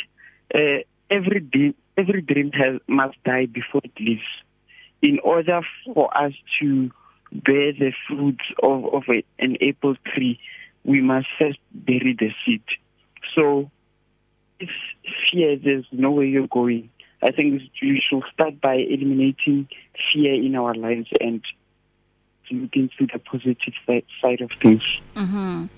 uh, 0.54 0.82
every 1.10 1.40
dream 1.40 1.74
every 1.96 2.20
dream 2.20 2.52
has 2.52 2.80
must 2.88 3.16
die 3.24 3.46
before 3.46 3.80
it 3.84 3.98
lives 3.98 4.28
in 5.02 5.18
order 5.20 5.60
for 5.94 6.16
us 6.16 6.32
to 6.60 6.90
bear 7.32 7.72
the 7.72 7.92
fruits 8.06 8.44
of 8.62 8.84
of 8.94 9.02
a, 9.08 9.24
an 9.38 9.56
apple 9.66 9.96
tree 10.14 10.38
we 10.84 11.00
must 11.00 11.26
first 11.38 11.58
bury 11.72 12.16
the 12.18 12.30
seed 12.44 12.62
so 13.34 13.70
if 14.60 14.70
fear 15.30 15.56
there's 15.56 15.84
no 15.92 16.10
way 16.12 16.26
you're 16.26 16.46
going 16.46 16.88
i 17.22 17.30
think 17.30 17.60
we 17.82 18.02
should 18.08 18.22
start 18.32 18.60
by 18.60 18.74
eliminating 18.74 19.68
fear 20.12 20.34
in 20.34 20.54
our 20.54 20.74
lives 20.74 21.08
and 21.20 21.42
look 22.50 22.76
into 22.76 23.06
the 23.12 23.18
positive 23.18 23.74
side, 23.86 24.04
side 24.22 24.40
of 24.40 24.50
things 24.62 24.82
Mhm. 25.16 25.26
Mm. 25.26 25.68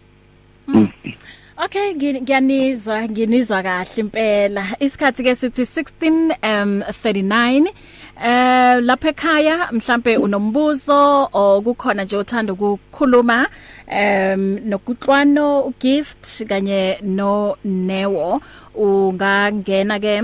Okay 1.65 1.95
ngiyanizwa 1.95 3.09
nginizwa 3.09 3.63
kahle 3.63 4.01
impela. 4.01 4.65
Isikhathi 4.81 5.23
ke 5.23 5.35
sithi 5.35 5.63
16 5.63 6.37
um 6.43 6.83
39 6.83 7.73
eh 8.21 8.81
lapha 8.83 9.09
ekhaya 9.09 9.73
mhlambe 9.73 10.17
unombuzo 10.17 11.29
okukhona 11.33 12.05
nje 12.05 12.17
uthanda 12.17 12.53
ukukhuluma 12.53 13.47
um 13.87 14.59
nokutlwano 14.65 15.61
ugift 15.61 16.45
kanye 16.49 16.99
no 17.03 17.57
newo 17.65 18.41
ungangena 18.75 20.01
ke 20.01 20.23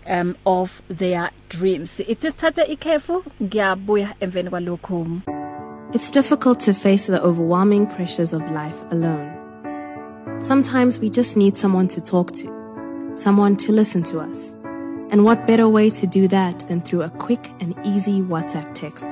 um 0.09 0.35
of 0.45 0.81
their 0.97 1.29
dreams 1.49 1.99
itsithathe 1.99 2.63
ikhefu 2.63 3.23
ngiyabuya 3.43 4.15
emveni 4.19 4.49
kwalokho 4.49 5.07
It's 5.95 6.09
difficult 6.11 6.59
to 6.61 6.73
face 6.73 7.05
the 7.05 7.21
overwhelming 7.21 7.85
pressures 7.85 8.33
of 8.33 8.41
life 8.51 8.75
alone. 8.91 9.29
Sometimes 10.39 10.99
we 10.99 11.11
just 11.11 11.37
need 11.37 11.55
someone 11.55 11.87
to 11.89 12.01
talk 12.01 12.31
to, 12.31 12.47
someone 13.15 13.55
to 13.57 13.71
listen 13.71 14.01
to 14.03 14.19
us. 14.19 14.51
And 15.11 15.23
what 15.23 15.45
better 15.45 15.69
way 15.69 15.91
to 15.91 16.07
do 16.07 16.27
that 16.29 16.65
than 16.67 16.81
through 16.81 17.03
a 17.03 17.11
quick 17.11 17.47
and 17.61 17.75
easy 17.85 18.21
WhatsApp 18.21 18.73
text? 18.73 19.11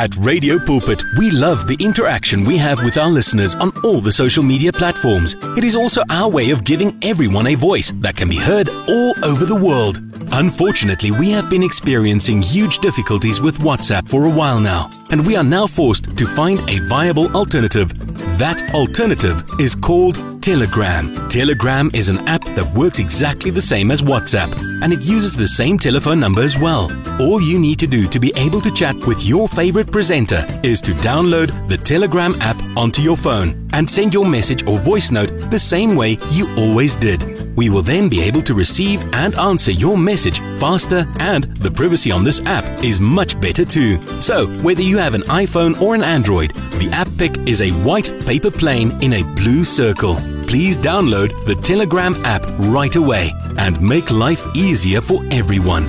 At 0.00 0.16
Radio 0.16 0.58
Pulpit, 0.58 1.04
we 1.18 1.30
love 1.30 1.66
the 1.66 1.76
interaction 1.78 2.42
we 2.42 2.56
have 2.56 2.82
with 2.82 2.96
our 2.96 3.10
listeners 3.10 3.54
on 3.56 3.70
all 3.84 4.00
the 4.00 4.10
social 4.10 4.42
media 4.42 4.72
platforms. 4.72 5.36
It 5.58 5.62
is 5.62 5.76
also 5.76 6.02
our 6.08 6.26
way 6.26 6.52
of 6.52 6.64
giving 6.64 6.98
everyone 7.02 7.48
a 7.48 7.54
voice 7.54 7.92
that 7.96 8.16
can 8.16 8.26
be 8.26 8.38
heard 8.38 8.70
all 8.88 9.12
over 9.22 9.44
the 9.44 9.54
world. 9.54 9.98
Unfortunately, 10.32 11.10
we 11.10 11.30
have 11.32 11.50
been 11.50 11.62
experiencing 11.62 12.40
huge 12.40 12.78
difficulties 12.78 13.42
with 13.42 13.58
WhatsApp 13.58 14.08
for 14.08 14.24
a 14.24 14.30
while 14.30 14.58
now, 14.58 14.88
and 15.10 15.26
we 15.26 15.36
are 15.36 15.44
now 15.44 15.66
forced 15.66 16.16
to 16.16 16.26
find 16.28 16.66
a 16.70 16.78
viable 16.88 17.30
alternative. 17.36 17.92
That 18.38 18.74
alternative 18.74 19.44
is 19.60 19.74
called 19.74 20.16
Telegram. 20.40 21.28
Telegram 21.28 21.90
is 21.92 22.08
an 22.08 22.26
app 22.26 22.42
that 22.56 22.74
works 22.74 22.98
exactly 22.98 23.50
the 23.50 23.60
same 23.60 23.90
as 23.90 24.00
WhatsApp 24.00 24.50
and 24.82 24.92
it 24.92 25.02
uses 25.02 25.36
the 25.36 25.46
same 25.46 25.78
telephone 25.78 26.18
number 26.18 26.40
as 26.40 26.58
well. 26.58 26.90
All 27.20 27.42
you 27.42 27.58
need 27.58 27.78
to 27.80 27.86
do 27.86 28.06
to 28.08 28.18
be 28.18 28.32
able 28.36 28.62
to 28.62 28.72
chat 28.72 28.96
with 29.06 29.22
your 29.22 29.48
favorite 29.48 29.92
presenter 29.92 30.46
is 30.62 30.80
to 30.82 30.92
download 30.92 31.68
the 31.68 31.76
Telegram 31.76 32.34
app 32.40 32.56
onto 32.76 33.02
your 33.02 33.16
phone 33.16 33.68
and 33.74 33.88
send 33.88 34.14
your 34.14 34.24
message 34.24 34.66
or 34.66 34.78
voice 34.78 35.10
note 35.10 35.50
the 35.50 35.58
same 35.58 35.94
way 35.94 36.16
you 36.30 36.48
always 36.56 36.96
did. 36.96 37.39
We 37.56 37.70
will 37.70 37.82
then 37.82 38.08
be 38.08 38.22
able 38.22 38.42
to 38.42 38.54
receive 38.54 39.02
and 39.14 39.34
answer 39.34 39.70
your 39.72 39.98
message 39.98 40.38
faster 40.58 41.06
and 41.18 41.44
the 41.56 41.70
privacy 41.70 42.10
on 42.10 42.24
this 42.24 42.40
app 42.42 42.64
is 42.82 43.00
much 43.00 43.40
better 43.40 43.64
too. 43.64 44.00
So, 44.20 44.46
whether 44.62 44.82
you 44.82 44.98
have 44.98 45.14
an 45.14 45.22
iPhone 45.22 45.80
or 45.80 45.94
an 45.94 46.02
Android, 46.02 46.52
the 46.80 46.88
app 46.92 47.08
pic 47.18 47.36
is 47.48 47.62
a 47.62 47.70
white 47.82 48.10
paper 48.26 48.50
plane 48.50 48.96
in 49.02 49.14
a 49.14 49.22
blue 49.34 49.64
circle. 49.64 50.16
Please 50.46 50.76
download 50.76 51.44
the 51.44 51.54
Telegram 51.54 52.14
app 52.24 52.44
right 52.58 52.96
away 52.96 53.30
and 53.58 53.80
make 53.80 54.10
life 54.10 54.44
easier 54.56 55.00
for 55.00 55.22
everyone. 55.30 55.84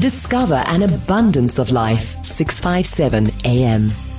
Discover 0.00 0.64
an 0.66 0.82
abundance 0.82 1.58
of 1.58 1.70
life. 1.70 2.16
657 2.24 3.30
AM. 3.44 4.09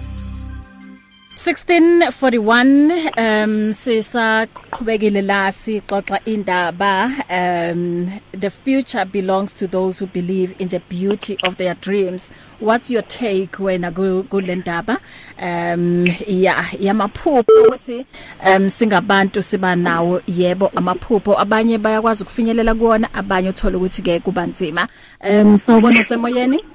1641 1.42 2.92
um 3.18 3.74
sisaqhubekile 3.74 5.22
la 5.22 5.52
sixoxa 5.52 6.20
indaba 6.26 7.10
um 7.30 8.12
the 8.32 8.50
future 8.50 9.06
belongs 9.06 9.52
to 9.56 9.66
those 9.68 9.98
who 9.98 10.06
believe 10.06 10.54
in 10.60 10.70
the 10.70 10.80
beauty 10.88 11.38
of 11.44 11.58
their 11.58 11.74
dreams. 11.74 12.32
What's 12.60 12.92
your 12.92 13.02
take 13.02 13.58
wena 13.58 13.92
kule 13.92 14.56
ndaba? 14.56 15.00
Um 15.42 16.06
ya 16.28 16.66
yamaphupho 16.80 17.64
ukuthi 17.66 18.06
um 18.46 18.70
singabantu 18.70 19.44
siba 19.44 19.76
nawo 19.76 20.22
yebo 20.28 20.72
amaphupho. 20.76 21.40
Abanye 21.40 21.78
bayakwazi 21.78 22.24
ukufinyelela 22.24 22.76
kuona 22.76 23.14
abanye 23.14 23.50
uthola 23.50 23.78
ukuthi 23.78 24.02
ke 24.02 24.20
kubanzima 24.20 24.88
um 25.30 25.58
sawubona 25.58 26.04
semoyeni? 26.04 26.66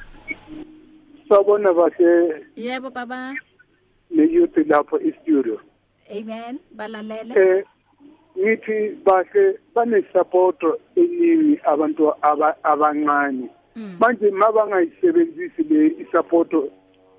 Sawubona 1.28 1.72
bahle 1.72 2.44
yebo 2.56 2.90
baba. 2.90 3.34
Neyouth 4.16 4.56
lapho 4.70 4.96
e-studio 5.08 5.60
amen. 6.10 6.58
Balalele. 6.76 7.34
Eh 7.36 7.64
ngithi 8.38 8.96
bahle 9.04 9.58
banesupporto 9.74 10.78
eningi 10.96 11.60
abantu 11.64 12.12
abancane. 12.62 13.48
Manje 14.00 14.30
mabangayisebenzisi 14.30 15.62
le 15.62 15.86
isupporto 16.02 16.68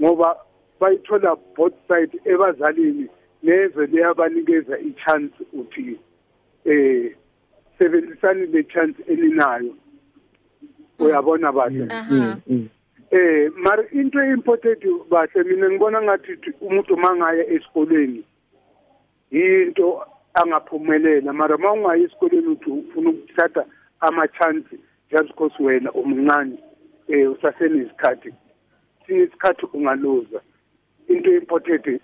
ngoba 0.01 0.37
bayithola 0.79 1.35
both 1.55 1.73
side 1.87 2.19
ebazalini 2.25 3.07
nezwe 3.43 3.87
leyabanikeza 3.87 4.79
i-chance 4.79 5.35
uthi 5.53 5.99
eh 6.65 7.15
sebenzisani 7.79 8.45
le 8.45 8.63
chance 8.63 9.03
elinayo. 9.07 9.73
Uyabona 10.99 11.51
bahle? 11.51 11.87
Eh 13.11 13.51
mara 13.55 13.83
into 13.91 14.19
important 14.23 14.83
bahle 15.09 15.43
mina 15.43 15.69
ngibona 15.69 16.01
ngathi 16.01 16.53
umuntu 16.61 16.97
mangaya 16.97 17.47
esikoleni 17.49 18.23
into 19.31 20.01
angaphumelela. 20.33 21.33
Mara 21.33 21.57
mawungayi 21.57 22.03
esikoleni 22.03 22.47
uthi 22.47 22.69
ufuna 22.69 23.09
ukuthatha 23.09 23.65
ama 23.99 24.27
chance 24.27 24.77
just 25.11 25.27
because 25.27 25.53
wena 25.59 25.91
umncane 25.91 26.57
eh 27.07 27.31
usasenesikhathi 27.31 28.33
sinesikhathi 29.07 29.65
ungaloza. 29.73 30.41
Into 31.07 31.35
important 31.35 32.01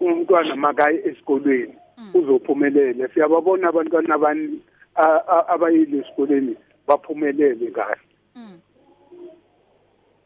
umntwana 0.00 0.56
makayi 0.56 0.98
esikoleni 1.04 1.74
uzophumelela. 2.14 3.08
Siyababona 3.08 3.68
abantwana 3.68 4.14
abani 4.14 4.60
abayile 5.48 5.98
esikoleni 5.98 6.56
baphumelele 6.86 7.70
kahle. 7.70 7.96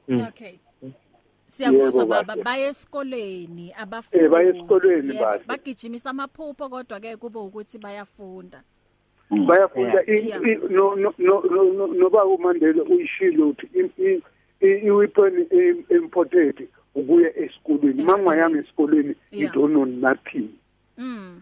Okay. 0.09 0.59
Siyakuzwa 1.47 2.07
baba 2.07 2.37
baye 2.37 2.67
esikoleni 2.67 3.73
abafundi. 3.73 4.25
Eh 4.25 4.31
baye 4.31 4.49
esikoleni 4.49 5.19
basi. 5.19 5.45
Bagijimisa 5.47 6.11
amaphupho 6.11 6.69
kodwa 6.69 7.01
ke 7.01 7.17
kube 7.17 7.39
ukuthi 7.39 7.79
bayafunda. 7.79 8.63
Bayafunda 9.31 10.05
no 10.71 10.95
no 10.95 11.15
no 11.19 11.87
noba 11.87 12.25
uMandela 12.25 12.83
uyishilo 12.83 13.49
uthi 13.49 14.23
iweapon 14.61 15.47
important 15.91 16.61
ukuya 16.95 17.37
esikoleni. 17.37 18.03
Mangayanga 18.03 18.59
esikoleni 18.59 19.15
you 19.31 19.49
don't 19.49 19.73
know 19.73 19.85
nothing. 19.85 20.49
Mm. 20.99 21.41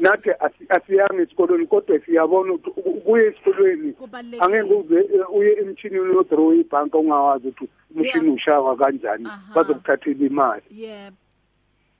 Nathi 0.00 0.30
asiyanga 0.68 1.22
esikolweni 1.22 1.66
kodwa 1.66 2.00
siyabona 2.00 2.52
ukuthi 2.52 3.00
kuye 3.04 3.26
esikolweni 3.26 3.94
angeke 4.40 4.74
uze 4.74 4.98
uye 5.32 5.52
emchinini 5.60 6.14
yodraw 6.14 6.54
ibhanka 6.54 6.98
ungawazi 6.98 7.48
ukuthi 7.48 7.68
umshini 7.96 8.30
ushawa 8.30 8.76
kanjani 8.76 9.28
bazokuthathela 9.54 10.26
imali. 10.26 10.62
Yebo 10.70 11.16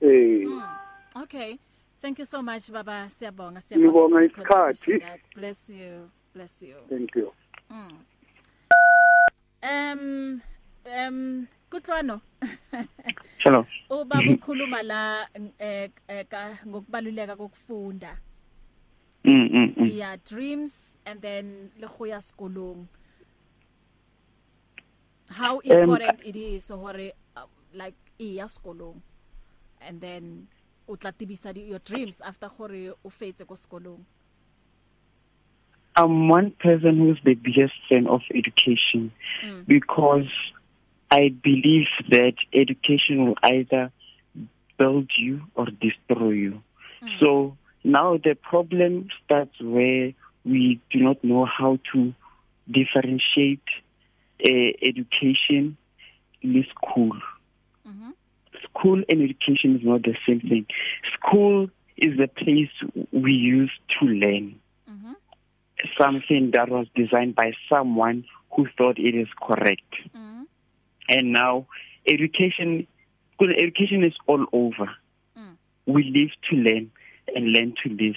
eh. 0.01 0.47
Okay. 1.15 1.57
Thank 2.01 2.19
you 2.19 2.25
so 2.25 2.41
much 2.41 2.71
baba. 2.71 3.09
Siyabonga 3.09 3.61
siyabonga. 3.61 4.23
Isikhathi. 4.23 5.03
bless 5.35 5.69
you. 5.69 6.09
Bless 6.33 6.61
you. 6.61 6.75
Thank 6.89 7.15
you. 7.15 7.33
Mm. 7.71 7.97
um 9.63 10.41
um 10.85 11.47
kutlwano 11.69 12.21
Hello. 13.43 13.65
Ubaba 13.89 14.31
ukhuluma 14.31 14.83
la 14.83 15.27
eh 15.59 15.89
ngokubaluleka 16.67 17.35
kokufunda. 17.35 18.17
Mm 19.23 19.49
mm. 19.51 19.91
Yeah, 19.93 20.17
dreams 20.23 20.99
and 21.05 21.21
then 21.21 21.71
le 21.79 21.87
go 21.87 22.05
ya 22.05 22.19
sekolong. 22.19 22.87
How 25.29 25.59
important 25.59 26.19
um, 26.19 26.25
it 26.25 26.35
is 26.35 26.69
hore 26.69 27.11
uh, 27.35 27.45
like 27.73 27.95
iya 28.19 28.45
sekolong. 28.45 29.01
And 29.81 30.01
then 30.01 30.47
o 30.87 30.95
tla 30.95 31.11
tibisa 31.11 31.55
your 31.55 31.79
dreams 31.79 32.21
after 32.21 32.49
gore 32.49 32.93
o 33.03 33.09
fetse 33.09 33.47
ko 33.47 33.55
sekolong. 33.55 34.05
I'm 35.95 36.29
one 36.29 36.51
person 36.59 36.97
who's 36.97 37.19
the 37.25 37.33
biggest 37.33 37.73
fan 37.89 38.05
of 38.05 38.21
education 38.29 39.11
mm. 39.43 39.65
because 39.65 40.29
I 41.09 41.29
believe 41.29 41.87
that 42.09 42.33
education 42.53 43.25
will 43.25 43.37
either 43.41 43.91
build 44.77 45.09
you 45.17 45.41
or 45.55 45.65
destroy 45.65 46.31
you. 46.31 46.63
Mm. 47.01 47.19
So 47.19 47.57
now 47.83 48.17
the 48.17 48.35
problem 48.35 49.07
starts 49.23 49.59
where 49.61 50.13
we 50.43 50.79
do 50.91 50.99
not 50.99 51.23
know 51.23 51.45
how 51.45 51.79
to 51.93 52.13
differentiate 52.69 53.63
uh, 54.43 54.71
education 54.81 55.77
in 56.41 56.65
school. 56.69 57.11
Mm-hmm. 57.87 58.09
School 58.63 59.03
and 59.09 59.21
education 59.21 59.77
is 59.77 59.81
not 59.83 60.03
the 60.03 60.15
same 60.27 60.41
thing. 60.41 60.65
School 61.15 61.69
is 61.97 62.17
the 62.17 62.27
place 62.27 62.69
we 63.11 63.31
use 63.31 63.71
to 63.99 64.05
learn 64.05 64.59
mm-hmm. 64.89 65.13
something 65.99 66.51
that 66.53 66.69
was 66.69 66.87
designed 66.95 67.35
by 67.35 67.53
someone 67.69 68.25
who 68.55 68.67
thought 68.77 68.99
it 68.99 69.15
is 69.15 69.27
correct. 69.41 69.93
Mm-hmm. 70.15 70.36
And 71.07 71.31
now 71.31 71.67
education 72.09 72.87
because 73.31 73.53
education 73.57 74.03
is 74.03 74.13
all 74.25 74.45
over. 74.51 74.89
Mm. 75.37 75.55
we 75.85 76.03
live 76.03 76.31
to 76.49 76.55
learn 76.55 76.91
and 77.35 77.51
learn 77.51 77.75
to 77.83 77.89
live. 77.89 78.15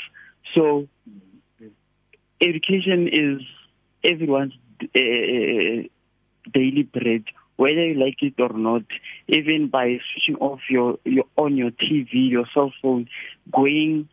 So 0.55 0.89
education 2.41 3.09
is 3.09 3.43
everyone's 4.03 4.55
uh, 4.83 5.89
daily 6.53 6.83
bread 6.83 7.25
whether 7.61 7.87
you 7.87 8.03
like 8.03 8.23
it 8.23 8.33
or 8.41 8.57
not. 8.57 8.85
Even 9.29 9.69
by 9.69 9.99
switching 10.11 10.37
off 10.41 10.61
your 10.71 10.99
your 11.05 11.25
on 11.37 11.59
your 11.59 11.71
TV 11.71 12.31
your 12.31 12.47
cell 12.55 12.73
phone 12.81 13.07
going 13.55 14.09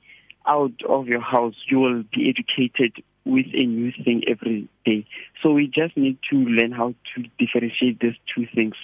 out 0.46 0.74
of 0.88 1.08
your 1.08 1.22
house 1.22 1.56
you 1.70 1.80
will 1.80 2.04
be 2.14 2.30
educated 2.30 3.04
with 3.28 3.48
a 3.54 3.66
new 3.66 3.92
thing 4.04 4.24
every 4.28 4.68
day. 4.86 5.06
So 5.42 5.52
we 5.52 5.68
just 5.68 5.96
need 5.98 6.18
to 6.32 6.38
learn 6.38 6.72
how 6.72 6.94
to 7.16 7.24
differentiate 7.38 8.00
these 8.00 8.16
two 8.34 8.48
things. 8.54 8.76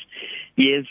Yes, 0.56 0.86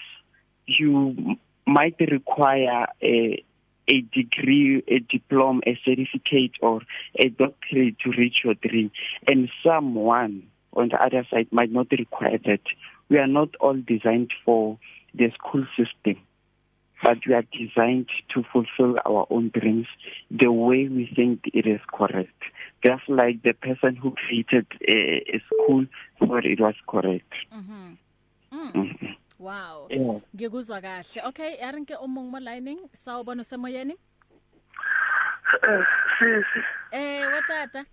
you 0.66 1.36
might 1.66 1.96
require 2.00 2.86
a 3.02 3.44
a 3.88 4.00
degree, 4.00 4.82
a 4.86 5.00
diploma, 5.00 5.60
a 5.66 5.78
certificate 5.84 6.52
or 6.60 6.82
a 7.18 7.28
doctorate 7.28 7.98
to 7.98 8.10
reach 8.16 8.36
your 8.44 8.54
dream 8.54 8.92
and 9.26 9.48
someone 9.64 10.44
on 10.74 10.88
the 10.88 11.02
other 11.02 11.26
side 11.30 11.48
might 11.50 11.70
not 11.70 11.88
require 11.90 12.38
that. 12.46 12.60
We 13.08 13.18
are 13.18 13.26
not 13.26 13.56
all 13.56 13.74
designed 13.74 14.32
for 14.44 14.78
the 15.14 15.30
school 15.36 15.66
system. 15.76 16.22
But 17.02 17.18
we 17.26 17.34
are 17.34 17.44
designed 17.52 18.08
to 18.34 18.44
fulfill 18.52 18.98
our 19.04 19.26
own 19.30 19.50
dreams 19.54 19.86
the 20.30 20.50
way 20.50 20.88
we 20.88 21.10
think 21.16 21.40
it 21.52 21.66
is 21.66 21.80
correct. 21.92 22.42
Just 22.84 23.08
like 23.08 23.42
the 23.42 23.52
person 23.52 23.96
who 23.96 24.12
created 24.12 24.66
a, 24.88 25.24
a 25.34 25.42
school 25.46 25.86
thought 26.18 26.44
it 26.44 26.60
was 26.60 26.74
correct. 26.88 27.32
Mhm. 27.52 27.96
Mm. 28.52 28.70
Mm 28.74 28.94
-hmm. 29.00 29.16
wow 29.38 29.86
Yeah. 29.90 30.20
ngikuzwa 30.34 30.80
kahle 30.80 31.22
okay 31.24 31.56
yarinke 31.58 31.94
mo 32.06 32.38
lining 32.38 32.78
sawubona 32.92 33.44
semoyeni 33.44 33.96
Eh 35.68 35.84
sisi 36.18 36.60
eh 36.92 37.26
watata 37.32 37.84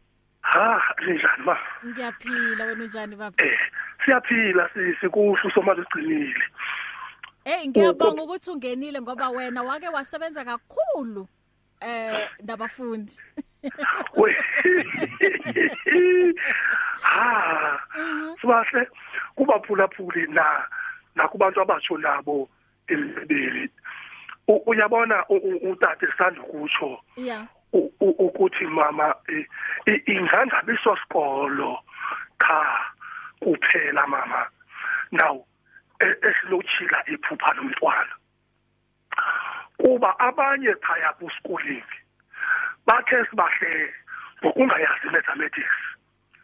ha 0.41 0.81
njani 1.01 1.43
ma 1.45 1.57
ngiyaphila 1.85 2.65
wena 2.65 2.83
unjani 2.83 3.15
baba 3.15 3.35
eh 3.45 3.59
siyaphila 4.05 4.69
sisi 4.73 5.09
kusho 5.09 5.49
somali 5.49 5.81
uqinile 5.81 6.43
Eh 7.49 7.65
ngiyabonga 7.67 8.21
ukuthi 8.23 8.49
ungenile 8.51 9.01
ngoba 9.01 9.29
wena 9.29 9.63
wake 9.63 9.87
wasebenza 9.87 10.45
kakhulu 10.45 11.27
eh 11.81 12.29
nabafundi. 12.45 13.13
we 14.15 14.35
ha 17.01 17.79
sibahle 18.41 18.87
kubaphulaphuli 19.35 20.27
na 20.27 20.45
nakubantu 21.15 21.61
abasho 21.61 21.97
nabo 21.97 22.49
emibili 22.87 23.69
U- 24.47 24.63
uyabona 24.65 25.25
u- 25.29 25.35
u- 25.35 25.71
utata 25.71 26.07
sithanda 26.07 26.41
ukutsho 26.41 26.99
Yeah. 27.17 27.45
u- 27.73 27.91
u- 27.99 28.15
ukuthi 28.25 28.65
mama 28.65 29.15
i- 29.29 29.47
i- 29.91 30.03
ingangabiso 30.05 30.97
sikolo 30.97 31.79
cha 32.39 32.79
kuphela 33.39 34.07
mama 34.07 34.47
now 35.11 35.45
e- 36.05 36.17
esilochila 36.27 37.03
iphupha 37.07 37.53
lomntwana. 37.53 38.15
Kuba 39.77 40.19
abanye 40.19 40.73
phaya 40.83 41.13
kuschooling 41.19 41.83
bathe 42.87 43.25
sibahle 43.29 43.93
ngokungayazi 44.43 45.07
mathematics 45.11 45.79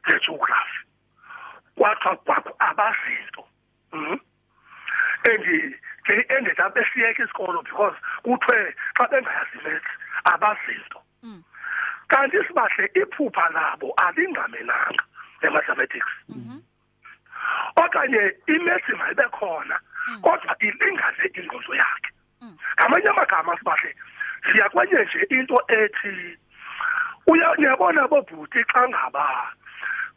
negeography 0.08 0.80
kwathiwa 1.78 2.16
kwakho 2.26 2.56
abazinto 2.60 3.44
and 3.92 5.44
they 6.08 6.22
ended 6.38 6.60
up 6.60 6.76
besiyeka 6.76 7.24
isikolo 7.24 7.64
because 7.64 7.96
kuthiwe 8.24 8.74
xa 8.98 9.08
bengayazi 9.08 9.58
maths 9.64 9.92
abazinto. 10.26 11.00
Kanti 12.08 12.38
sibahle 12.48 12.90
iphupha 12.94 13.50
labo 13.50 13.94
alingamenanga 13.98 15.04
emathematics 15.42 16.14
okanye 17.76 18.22
imaths 18.48 18.90
mayibe 19.00 19.24
khona 19.32 19.80
kodwa 20.22 20.56
ilingane 20.60 21.26
ingqondo 21.34 21.74
yakhe. 21.76 22.10
Ngamanye 22.80 23.10
amagama 23.10 23.58
sibahle 23.58 23.96
siya 24.52 24.70
kwenye 24.70 25.04
nje 25.04 25.20
into 25.30 25.58
ethi 25.68 26.38
uya 27.28 27.56
niyabona 27.58 28.08
bobhuti 28.08 28.64
xa 28.72 28.88
ngaba 28.90 29.52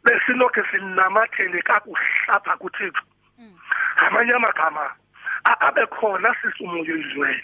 besinokhe 0.03 0.63
sinamathele 0.71 1.61
kakuhlapha 1.61 2.57
kuthixo. 2.57 3.03
Ngamanye 3.97 4.33
amagama 4.33 4.91
abe 5.59 5.85
khona 5.85 6.35
sisi 6.41 6.63
umoya 6.63 6.93
oyingcwele 6.93 7.43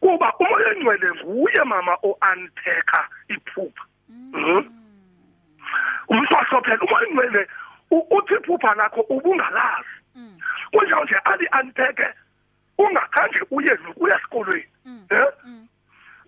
kuba 0.00 0.32
umoya 0.38 0.68
oyingcwele 0.68 1.08
nguye 1.20 1.64
mama 1.64 1.94
o-unpacka 2.02 3.08
iphupha. 3.28 3.84
Umntwaso 6.08 6.60
phela 6.62 6.82
umoya 6.84 7.02
oyingcwele 7.02 7.42
u- 7.42 7.48
uthi 7.90 8.34
iphupha 8.34 8.74
lakho 8.74 9.00
ubungalazi. 9.00 9.96
Kunjalo 10.72 11.04
nje 11.04 11.16
ali-unpacke 11.24 12.08
ungakhange 12.78 13.40
uye 13.50 13.74
nokuya 13.84 14.16
esikolweni. 14.16 14.66
Eh 15.10 15.26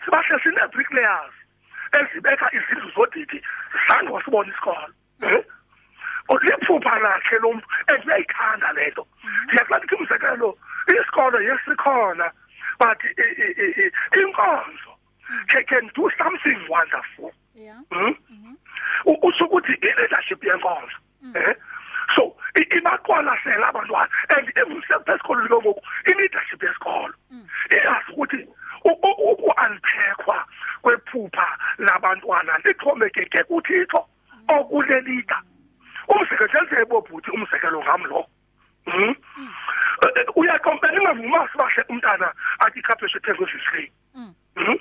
sibahle 0.04 0.38
sine-bricklayers 0.42 1.34
ezibeka 1.92 2.50
izindlu 2.54 2.90
zodidi 2.90 3.42
zange 3.88 4.10
wasibona 4.12 4.50
isikolo. 4.52 4.94
Liphupha 6.42 6.98
lakhe 6.98 7.38
lo 7.42 7.52
muntu 7.52 7.66
and 7.88 8.04
uyayithanda 8.04 8.72
le 8.72 8.90
nto. 8.90 9.06
Ndiyakulanti 9.46 9.86
ukuthi 9.86 10.02
umzekelo 10.02 10.58
isikolo 10.88 11.40
yesikhona 11.40 12.30
but 12.78 13.00
inkonzo. 14.14 14.92
Can, 15.48 15.64
can 15.64 15.90
do 15.94 16.10
something 16.18 16.58
wonderful. 16.68 17.32
Yeah. 17.54 17.80
Mhm. 17.90 18.56
U- 19.06 19.18
usho 19.22 19.44
ukuthi 19.44 19.72
i-leadership 19.72 20.44
yenkonzo. 20.44 20.96
Eh? 21.34 21.54
So 22.16 22.36
ibaqwalasela 22.56 23.68
abantwana 23.68 24.08
and 24.36 24.48
emsempe 24.56 25.12
esikolweni 25.12 25.48
ke 25.48 25.54
ngoku 25.54 25.82
i-leadership 26.10 26.62
yesikolo. 26.62 27.14
Iyazi 27.70 28.12
ukuthi 28.12 28.46
uku-unpackwa 28.84 30.44
kwephupha 30.82 31.58
labantwana 31.78 32.58
lixhomekeke 32.64 33.44
kuthixo 33.44 34.06
okulelida 34.48 35.42
umzekelo 36.08 36.46
njenze 36.48 36.84
bobhuti 36.84 37.30
umzekelo 37.30 37.82
ngam 37.82 38.02
lo 38.06 38.26
Mhm. 38.88 39.14
Eh, 40.02 40.12
eh, 40.16 40.24
uyakompela 40.36 40.96
ingavuma 41.00 41.48
sibahle 41.52 41.84
umntana 41.90 42.32
athi 42.64 42.78
ikhapheshe 42.78 43.18
ethengwe 43.18 43.44
evisileni 43.44 43.92
Mhm. 44.56 44.78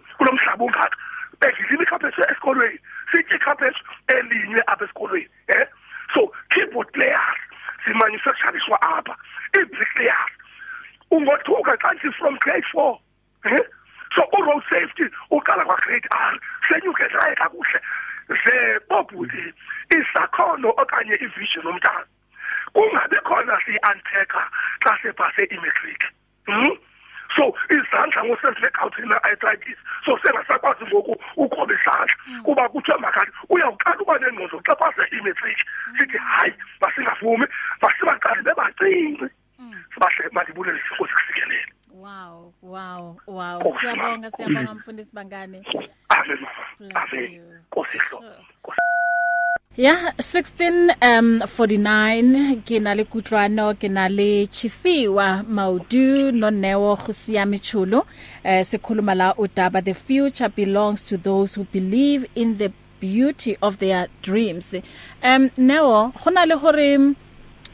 Yeah, 49.80 50.10
16 50.18 50.90
um 51.04 51.40
49 51.46 52.64
ke 52.66 52.80
na 52.82 52.96
le 52.98 53.04
kutlwano 53.06 53.78
ke 53.78 53.86
na 53.88 54.08
le 54.10 54.48
Chifiwa 54.48 55.46
Maudu 55.46 56.32
no 56.34 56.50
Neo 56.50 56.96
Khosiame 56.98 57.62
Chulo 57.62 58.08
eh 58.44 58.64
sekhuluma 58.66 59.14
la 59.16 59.36
udaba 59.36 59.84
the 59.86 59.94
future 59.94 60.50
belongs 60.50 61.04
to 61.04 61.16
those 61.16 61.54
who 61.54 61.66
believe 61.66 62.26
in 62.34 62.58
the 62.58 62.72
beauty 63.00 63.56
of 63.62 63.78
their 63.78 64.08
dreams. 64.24 64.74
Um 65.22 65.52
Neo 65.58 66.12
gona 66.26 66.48
le 66.48 66.58
hore 66.58 67.14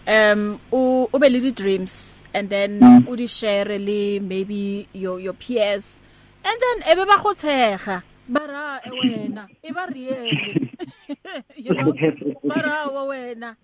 um 0.06 0.60
o 0.74 1.08
be 1.18 1.30
le 1.30 1.40
di 1.40 1.52
dreams 1.52 2.22
and 2.34 2.50
then 2.50 3.06
o 3.08 3.16
di 3.16 3.28
share 3.28 3.80
le 3.80 4.20
maybe 4.20 4.90
your 4.92 5.22
your 5.22 5.34
peers 5.40 6.02
and 6.44 6.60
then 6.60 6.92
ebe 6.92 7.08
ba 7.08 7.16
go 7.24 7.32
tshega 7.34 8.04
bara 8.28 8.82
e 8.84 8.92
wena 8.92 9.48
e 9.64 9.72
ba 9.72 9.88
riele. 9.88 10.70
you 11.56 11.74
know 11.74 11.94
bara 12.44 12.88
wa 12.92 13.04
wena. 13.10 13.56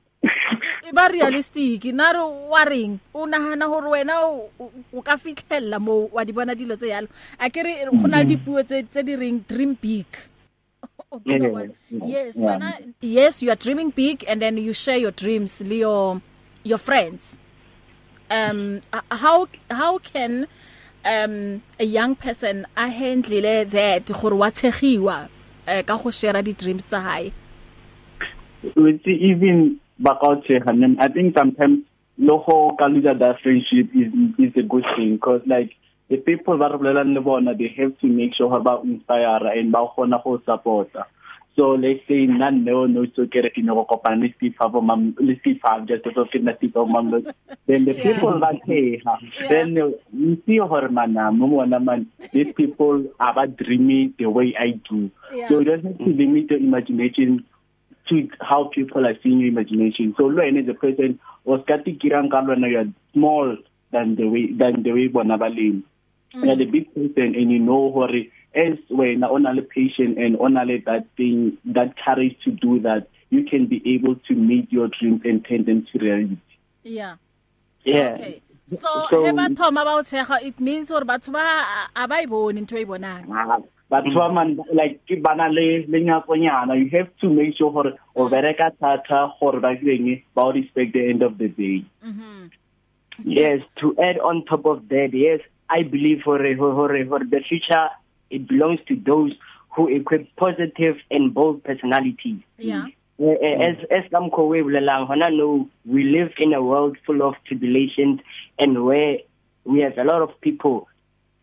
E 0.84 0.92
ba 0.92 1.08
realistic 1.08 1.86
na 1.96 2.12
re 2.12 2.20
wa 2.24 2.64
reng? 2.66 3.00
O 3.16 3.26
nahana 3.26 3.66
hore 3.68 3.88
wena 3.96 4.20
o- 4.28 4.50
o 4.60 4.72
o 4.94 5.02
ka 5.02 5.16
fitlhella 5.18 5.80
mo 5.80 6.10
wa 6.12 6.24
di 6.24 6.32
bona 6.34 6.56
dilo 6.56 6.76
tse 6.76 6.88
yalo 6.92 7.08
a 7.40 7.50
ke 7.50 7.64
re 7.64 7.86
go 7.86 8.08
na 8.08 8.20
le 8.24 8.36
dipuo 8.36 8.64
tse 8.66 8.84
tse 8.92 9.04
di 9.04 9.16
reng 9.16 9.40
dream 9.48 9.78
big. 9.80 10.06
O 11.12 11.20
kena 11.20 11.50
bona? 11.50 11.74
yes 12.06 12.36
Yeah. 12.36 12.46
wena 12.60 12.70
yes 13.02 13.42
you 13.42 13.50
are 13.50 13.56
dreaming 13.56 13.90
big 13.96 14.24
and 14.28 14.42
then 14.42 14.58
you 14.58 14.74
share 14.74 14.98
your 14.98 15.12
dreams 15.16 15.62
le 15.62 15.76
your 15.80 16.22
your 16.64 16.78
friends. 16.78 17.40
Um 18.30 18.82
uh, 18.94 19.02
how 19.10 19.48
how 19.72 19.98
can 19.98 20.46
um 21.06 21.64
a 21.80 21.86
young 21.86 22.14
person 22.16 22.68
a 22.78 22.90
handle 22.92 23.66
that 23.66 24.06
gore 24.12 24.36
wa 24.36 24.52
tshegiwa? 24.52 25.30
Eh, 25.70 25.84
ka 25.84 25.98
go 25.98 26.12
share 26.12 26.42
di 26.42 26.54
dreams 26.54 26.86
tsa 26.86 27.00
hae? 27.00 27.32
See 29.06 29.18
even 29.32 29.80
back 30.00 30.18
and 30.24 31.00
I 31.00 31.08
think 31.08 31.38
sometimes 31.38 31.86
loho 32.20 32.76
kaluja 32.78 33.18
that 33.20 33.40
friendship 33.42 33.88
is 33.96 34.12
is 34.38 34.54
a 34.58 34.64
good 34.64 34.86
thing 34.96 35.16
because 35.16 35.42
like 35.46 35.72
the 36.10 36.18
people 36.18 36.58
that 36.58 36.72
are 36.72 37.04
le 37.06 37.22
bona 37.22 37.56
they 37.56 37.74
have 37.78 37.98
to 38.00 38.08
make 38.08 38.36
sure 38.36 38.56
about 38.58 38.84
inspire 38.84 39.48
and 39.56 39.72
ba 39.72 39.86
khona 39.96 40.22
go 40.24 40.42
support 40.46 40.90
so 41.60 41.66
let's 41.84 42.00
say 42.08 42.20
none 42.42 42.64
no 42.66 42.86
no 42.92 43.02
so 43.16 43.26
kere 43.36 43.50
ke 43.56 43.64
no 43.70 43.76
kopana 43.92 44.22
le 44.24 44.30
Steve 44.36 44.56
Harvey 44.60 44.82
mam 44.92 45.02
le 45.30 45.36
Steve 45.42 45.60
Harvey 45.64 45.88
just 45.92 46.08
so 46.20 46.26
ke 46.36 46.40
na 46.48 46.56
Steve 46.60 46.78
Harvey 46.82 46.94
mam 46.94 47.10
then 47.72 47.84
the 47.90 47.96
Yeah. 47.98 48.04
people 48.08 48.40
that 48.46 48.62
hey 48.72 49.02
then 49.50 49.76
you 49.78 50.32
see 50.46 50.60
her 50.74 50.88
mana 51.00 51.26
mo 51.42 51.52
mona 51.54 51.80
man 51.92 52.06
these 52.34 52.54
people 52.62 53.04
are 53.28 53.48
dreamy 53.64 54.00
the 54.24 54.30
way 54.40 54.48
I 54.68 54.72
do 54.90 55.02
Yeah. 55.34 55.50
so 55.50 55.60
you 55.60 55.66
don't 55.72 55.84
have 55.90 55.98
to 56.06 56.12
limit 56.24 56.50
your 56.56 56.60
imagination 56.70 57.40
to 58.10 58.28
how 58.42 58.62
people 58.74 59.06
are 59.06 59.16
seeing 59.22 59.40
your 59.40 59.50
imagination. 59.50 60.16
So 60.18 60.28
when 60.34 60.58
as 60.58 60.68
a 60.68 60.74
person 60.74 61.20
was 61.46 61.62
kati 61.72 62.00
kirang 62.02 62.32
ka 62.32 62.42
lwana 62.42 62.70
you 62.72 62.80
are 62.80 62.90
small 63.14 63.56
than 63.92 64.16
the 64.16 64.28
way 64.28 64.52
than 64.64 64.82
the 64.88 64.94
way 64.94 65.08
bona 65.08 65.38
balemi 65.38 65.84
mm. 66.34 66.46
you're 66.46 66.56
the 66.56 66.66
big 66.66 66.88
person 66.96 67.36
and 67.36 67.52
you 67.52 67.60
know 67.60 67.92
hore 67.98 68.10
as 68.56 68.78
wena 68.90 69.30
ona 69.30 69.54
le 69.54 69.62
patient 69.62 70.18
and 70.18 70.38
ona 70.38 70.66
le 70.66 70.80
that 70.86 71.06
thing 71.18 71.58
that 71.66 71.96
courage 72.04 72.36
to 72.44 72.52
do 72.52 72.80
that 72.80 73.08
you 73.30 73.44
can 73.44 73.68
be 73.68 73.82
able 73.96 74.16
to 74.28 74.34
meet 74.34 74.72
your 74.72 74.88
dreams 74.88 75.22
and 75.24 75.46
turn 75.46 75.64
them 75.66 75.86
to 75.92 76.00
reality. 76.00 76.38
Yeah. 76.84 77.16
Yeah. 77.84 78.18
Okay. 78.20 78.42
So, 78.68 79.08
so 79.10 79.26
he 79.26 79.32
bathoma 79.32 79.86
bawuthega 79.86 80.44
it 80.44 80.60
means 80.60 80.92
or 80.92 81.02
batho 81.02 81.32
ba 81.32 81.90
abayiboni 81.96 82.60
into 82.60 82.76
eyibonanga 82.76 83.64
batho 83.92 84.16
ba 84.16 84.32
man 84.32 84.60
like 84.74 85.02
ke 85.08 85.22
bana 85.24 85.50
le 85.50 85.86
lenyakonyana 85.88 86.78
you 86.78 86.90
have 86.96 87.10
to 87.22 87.30
make 87.30 87.58
sure 87.58 87.72
gore 87.72 87.94
o 88.16 88.28
mm. 88.28 88.32
bereka 88.32 88.72
thata 88.80 89.34
gore 89.40 89.60
ba 89.60 89.76
keng 89.76 90.22
ba 90.36 90.52
respect 90.54 90.94
the 90.94 91.10
end 91.10 91.24
of 91.24 91.38
the 91.40 91.48
day. 91.48 91.84
Mhm 92.06 92.52
yes 93.26 93.62
to 93.80 93.96
add 94.00 94.20
on 94.20 94.46
top 94.46 94.66
of 94.66 94.88
that 94.90 95.10
yes 95.14 95.40
i 95.70 95.84
believe 95.84 96.22
for 96.24 96.38
for 96.58 96.72
for 96.88 97.20
the 97.20 97.42
future 97.48 97.90
it 98.30 98.48
belongs 98.48 98.80
to 98.88 98.96
those 98.96 99.34
who 99.76 99.88
equip 99.88 100.36
positive 100.36 100.98
and 101.12 101.34
bold 101.34 101.64
personalities. 101.64 102.42
Yeah. 102.58 102.86
As 103.20 103.76
as 103.92 104.06
kamkho 104.12 104.48
we 104.48 104.62
bulelang 104.62 105.08
hona 105.08 105.30
no 105.36 105.68
we 105.86 106.04
live 106.04 106.32
in 106.38 106.54
a 106.54 106.64
world 106.64 106.98
full 107.06 107.22
of 107.22 107.36
tribulations 107.46 108.22
and 108.58 108.86
where 108.86 109.18
we 109.66 109.82
have 109.82 109.98
a 109.98 110.06
lot 110.06 110.22
of 110.22 110.40
people 110.40 110.88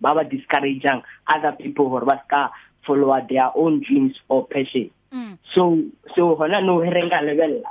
baba 0.01 0.25
discouraging 0.25 1.03
other 1.29 1.53
people 1.53 1.91
hore 1.91 2.07
ba 2.07 2.23
ska 2.27 2.51
follow 2.87 3.15
their 3.29 3.51
own 3.55 3.83
dreams 3.87 4.15
or 4.29 4.47
passion. 4.47 4.91
Mm. 5.13 5.39
so 5.55 5.83
so 6.15 6.35
hona 6.35 6.65
no 6.65 6.79
herenga 6.79 7.21
lebella. 7.21 7.69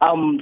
Um 0.00 0.40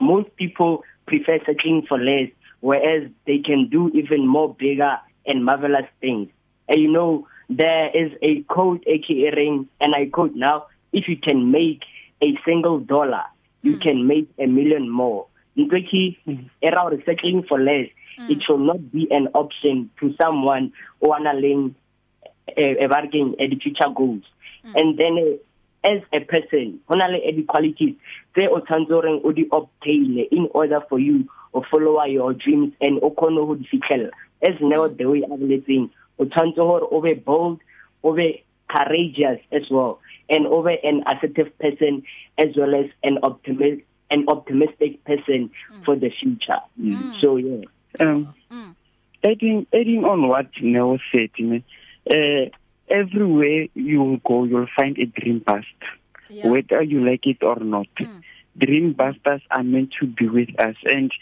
most 0.00 0.34
people 0.36 0.82
prefer 1.06 1.40
searching 1.44 1.84
for 1.86 1.98
less 1.98 2.30
whereas 2.60 3.10
they 3.26 3.38
can 3.38 3.68
do 3.68 3.90
even 3.92 4.26
more 4.26 4.54
bigger 4.54 4.96
and 5.26 5.44
marvelous 5.44 5.86
things 6.00 6.28
and 6.68 6.80
you 6.80 6.90
know 6.90 7.26
there 7.48 7.90
is 7.94 8.12
a 8.22 8.42
code 8.42 8.82
aka 8.86 9.30
ring 9.36 9.68
and 9.80 9.94
i 9.94 10.06
quote 10.06 10.34
now 10.34 10.66
if 10.92 11.08
you 11.08 11.16
can 11.16 11.50
make 11.50 11.82
a 12.22 12.36
single 12.44 12.78
dollar 12.78 13.24
you 13.62 13.76
mm. 13.76 13.82
can 13.82 14.06
make 14.06 14.28
a 14.38 14.46
million 14.46 14.88
more 14.88 15.26
ntweki 15.56 16.16
era 16.62 16.88
researching 16.90 17.42
for 17.48 17.58
less 17.58 17.88
mm. 18.18 18.30
it 18.30 18.42
should 18.42 18.60
not 18.60 18.80
be 18.92 19.08
an 19.10 19.28
option 19.34 19.90
to 19.98 20.14
someone 20.20 20.72
o 21.02 21.12
analeng 21.12 21.74
a 22.56 22.86
bargain 22.86 23.34
at 23.40 23.50
the 23.50 23.56
future 23.56 23.90
goals 23.94 24.24
mm. 24.64 24.80
and 24.80 24.98
then 24.98 25.38
as 25.82 26.00
a 26.12 26.20
person 26.20 26.78
hona 26.88 27.08
le 27.08 27.32
di 27.32 27.42
qualities 27.42 27.94
tse 28.34 28.48
o 28.48 28.60
tsantsoreng 28.60 29.20
o 29.24 29.32
di 29.32 29.46
obtain 29.50 30.26
in 30.30 30.48
order 30.54 30.80
for 30.88 30.98
you 30.98 31.24
to 31.52 31.62
follow 31.70 32.04
your 32.04 32.34
dreams 32.34 32.72
and 32.80 32.98
o 33.02 33.10
kgone 33.10 33.46
go 33.46 33.54
di 33.54 33.64
fitlhella 33.64 34.10
as 34.42 34.54
now 34.60 34.88
the 34.88 35.04
way 35.04 35.22
a 35.22 35.28
boletseng 35.28 35.90
o 36.18 36.24
tshwantse 36.24 36.56
gore 36.56 36.86
o 36.90 37.00
be 37.00 37.14
bold 37.14 37.60
o 38.04 38.12
be 38.12 38.44
courageous 38.68 39.40
as 39.52 39.68
well 39.70 40.00
and 40.28 40.46
over 40.46 40.70
an 40.70 41.02
assertive 41.06 41.56
person 41.58 42.02
as 42.38 42.48
well 42.56 42.74
as 42.74 42.86
an 43.02 43.18
optimist 43.22 43.82
an 44.10 44.24
optimistic 44.28 45.02
person 45.04 45.50
mm. 45.72 45.84
for 45.84 45.96
the 45.96 46.10
future 46.20 46.60
mm. 46.80 47.20
so 47.20 47.36
yeah 47.36 47.64
um 48.00 48.34
mm. 48.50 48.74
adding 49.24 49.66
adding 49.72 50.04
on 50.04 50.28
what 50.28 50.46
Neo 50.60 50.98
said 51.12 51.30
man 51.38 51.64
uh, 52.12 52.48
everywhere 52.88 53.66
you 53.74 54.20
go 54.24 54.44
you'll 54.44 54.66
find 54.76 54.98
a 54.98 55.06
dream 55.06 55.40
bust 55.40 55.66
yeah. 56.28 56.46
whether 56.46 56.82
you 56.82 57.04
like 57.08 57.26
it 57.26 57.42
or 57.42 57.56
not 57.56 57.88
mm. 58.00 58.22
dream 58.58 58.92
busters 58.92 59.42
are 59.50 59.62
meant 59.62 59.92
to 59.98 60.06
be 60.06 60.28
with 60.28 60.50
us 60.60 60.76
and 60.84 61.12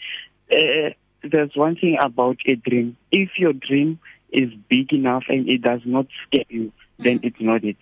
uh, 0.51 0.89
there's 1.23 1.51
one 1.55 1.75
thing 1.75 1.97
about 2.01 2.37
a 2.45 2.55
dream. 2.55 2.97
If 3.11 3.31
your 3.37 3.53
dream 3.53 3.99
is 4.31 4.49
big 4.69 4.93
enough 4.93 5.23
and 5.27 5.49
it 5.49 5.61
does 5.61 5.81
not 5.85 6.07
scare 6.27 6.45
you 6.49 6.71
then 6.99 7.19
it's 7.23 7.39
not 7.39 7.63
it. 7.63 7.77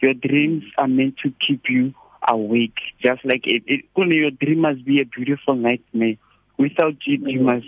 Your 0.00 0.14
dreams 0.14 0.64
are 0.78 0.88
meant 0.88 1.16
to 1.24 1.32
keep 1.46 1.64
you 1.68 1.94
awake. 2.28 2.78
Just 3.02 3.24
like 3.24 3.46
it, 3.46 3.62
it 3.66 3.84
only 3.96 4.16
your 4.16 4.30
dream 4.30 4.60
must 4.60 4.84
be 4.84 5.00
a 5.00 5.04
beautiful 5.04 5.54
nightmare. 5.54 6.16
Without 6.58 6.96
it 7.06 7.20
you 7.22 7.40
must 7.40 7.66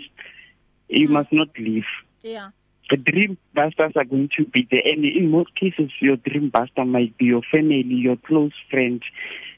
you 0.87 1.07
mm. 1.07 1.11
must 1.11 1.33
not 1.33 1.49
live. 1.57 1.83
Yeah. 2.21 2.49
The 2.89 2.97
dream 2.97 3.37
busters 3.55 3.93
are 3.95 4.03
going 4.03 4.29
to 4.37 4.45
be 4.45 4.67
there. 4.69 4.81
And 4.85 5.03
in 5.03 5.31
most 5.31 5.55
cases 5.55 5.91
your 5.99 6.17
dream 6.17 6.49
buster 6.49 6.85
might 6.85 7.17
be 7.17 7.25
your 7.25 7.41
family 7.51 7.83
your 7.83 8.17
close 8.17 8.53
friend 8.69 9.01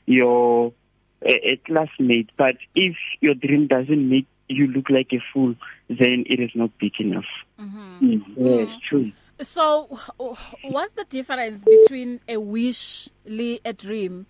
your 0.05 0.73
a, 1.21 1.51
a 1.51 1.61
classmate. 1.65 2.29
But 2.37 2.55
if 2.75 2.95
your 3.19 3.33
dream 3.33 3.67
doesn't 3.67 4.09
make 4.09 4.27
you 4.47 4.67
look 4.67 4.89
like 4.89 5.11
a 5.11 5.21
fool 5.33 5.55
then 5.89 6.23
it 6.27 6.39
is 6.39 6.51
not 6.55 6.69
big 6.79 6.93
enough. 6.99 7.29
Mhm 7.59 7.99
mm. 8.01 8.21
yes 8.37 8.69
mm. 8.69 8.81
true. 8.87 9.11
So 9.41 9.91
what's 10.63 10.93
the 10.93 11.03
difference 11.03 11.63
between 11.63 12.21
a 12.27 12.37
wish 12.37 13.09
le 13.25 13.59
a 13.65 13.73
dream? 13.73 14.25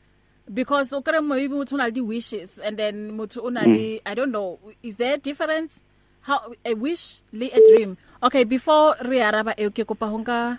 Because 0.51 0.93
o 0.93 1.01
kre 1.01 1.22
maybe 1.22 1.53
motho 1.53 1.78
na 1.78 1.86
le 1.86 1.91
di 1.91 2.01
wishes 2.01 2.57
and 2.59 2.78
then 2.78 3.18
motho 3.18 3.43
o 3.45 3.49
na 3.49 3.61
le 3.61 3.99
mm. 3.99 4.01
i 4.05 4.13
don't 4.13 4.32
know 4.32 4.59
is 4.82 4.97
there 4.97 5.16
a 5.16 5.18
difference? 5.18 5.84
How 6.22 6.53
a 6.66 6.74
wish 6.74 7.22
le 7.34 7.53
a 7.53 7.59
dream? 7.70 7.97
Okay 8.24 8.43
before 8.45 8.95
re 9.05 9.22
araba 9.22 9.53
e 9.57 9.70
ke 9.70 9.86
kopa 9.86 10.09
honka 10.09 10.57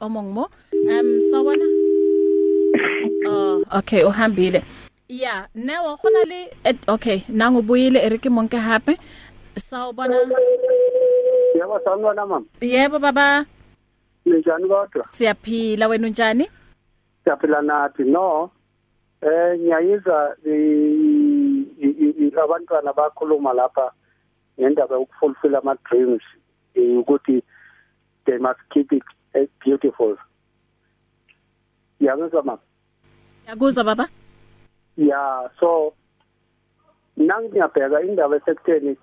omong 0.00 0.32
mo. 0.32 0.48
Um 0.72 1.08
sawona 1.28 1.68
oh 3.28 3.64
okay 3.76 4.04
o 4.04 4.10
hambile. 4.10 4.64
Yeah 5.12 5.46
now 5.54 5.96
gona 6.00 6.24
le 6.24 6.40
okay 6.88 7.18
nango 7.28 7.60
buyile 7.62 8.00
erike 8.00 8.28
monke 8.32 8.56
hape 8.56 8.96
sawbona 9.56 10.16
yebo 11.54 11.76
sanibona 11.84 12.26
mama 12.26 12.46
yebo 12.60 12.98
baba 12.98 13.44
Ninjani 14.24 14.68
kodwa? 14.68 15.04
Siyaphila 15.06 15.88
wena 15.88 16.06
unjani? 16.06 16.48
Siyaphila 17.24 17.62
nathi 17.62 18.04
no. 18.04 18.50
Eh 19.22 19.58
ngiyayiza 19.58 20.36
abantwana 22.44 22.92
bakhuluma 22.92 23.52
lapha 23.52 23.92
ngendaba 24.60 24.94
yokufulfill 24.96 25.56
ama 25.56 25.76
dreams 25.90 26.22
ukuthi 26.76 27.42
they 28.26 28.38
must 28.38 28.60
keep 28.70 28.92
it 28.92 29.02
beautiful. 29.64 30.16
Yakuzwa 32.00 32.42
mama? 32.42 32.62
Yakuzwa 33.48 33.84
baba? 33.84 34.08
Yeah, 34.96 35.48
so 35.60 35.94
nangiyabheka 37.16 38.02
indaba 38.02 38.36
esekutheni 38.36 38.96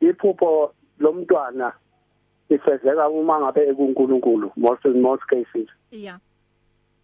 iphupho 0.00 0.74
lomntwana 0.98 1.72
ifezeka 2.48 3.08
uma 3.08 3.40
ngabe 3.40 3.68
ekuNkulunkulu 3.70 4.52
most 4.56 4.84
in 4.84 5.00
most 5.00 5.22
cases 5.26 5.68
yeah 5.90 6.18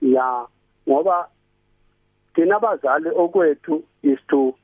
yeah 0.01 0.47
ngoba 0.89 1.29
thina 2.35 2.57
abazali 2.57 3.09
okwethu 3.09 3.83
is 4.03 4.19
to 4.29 4.55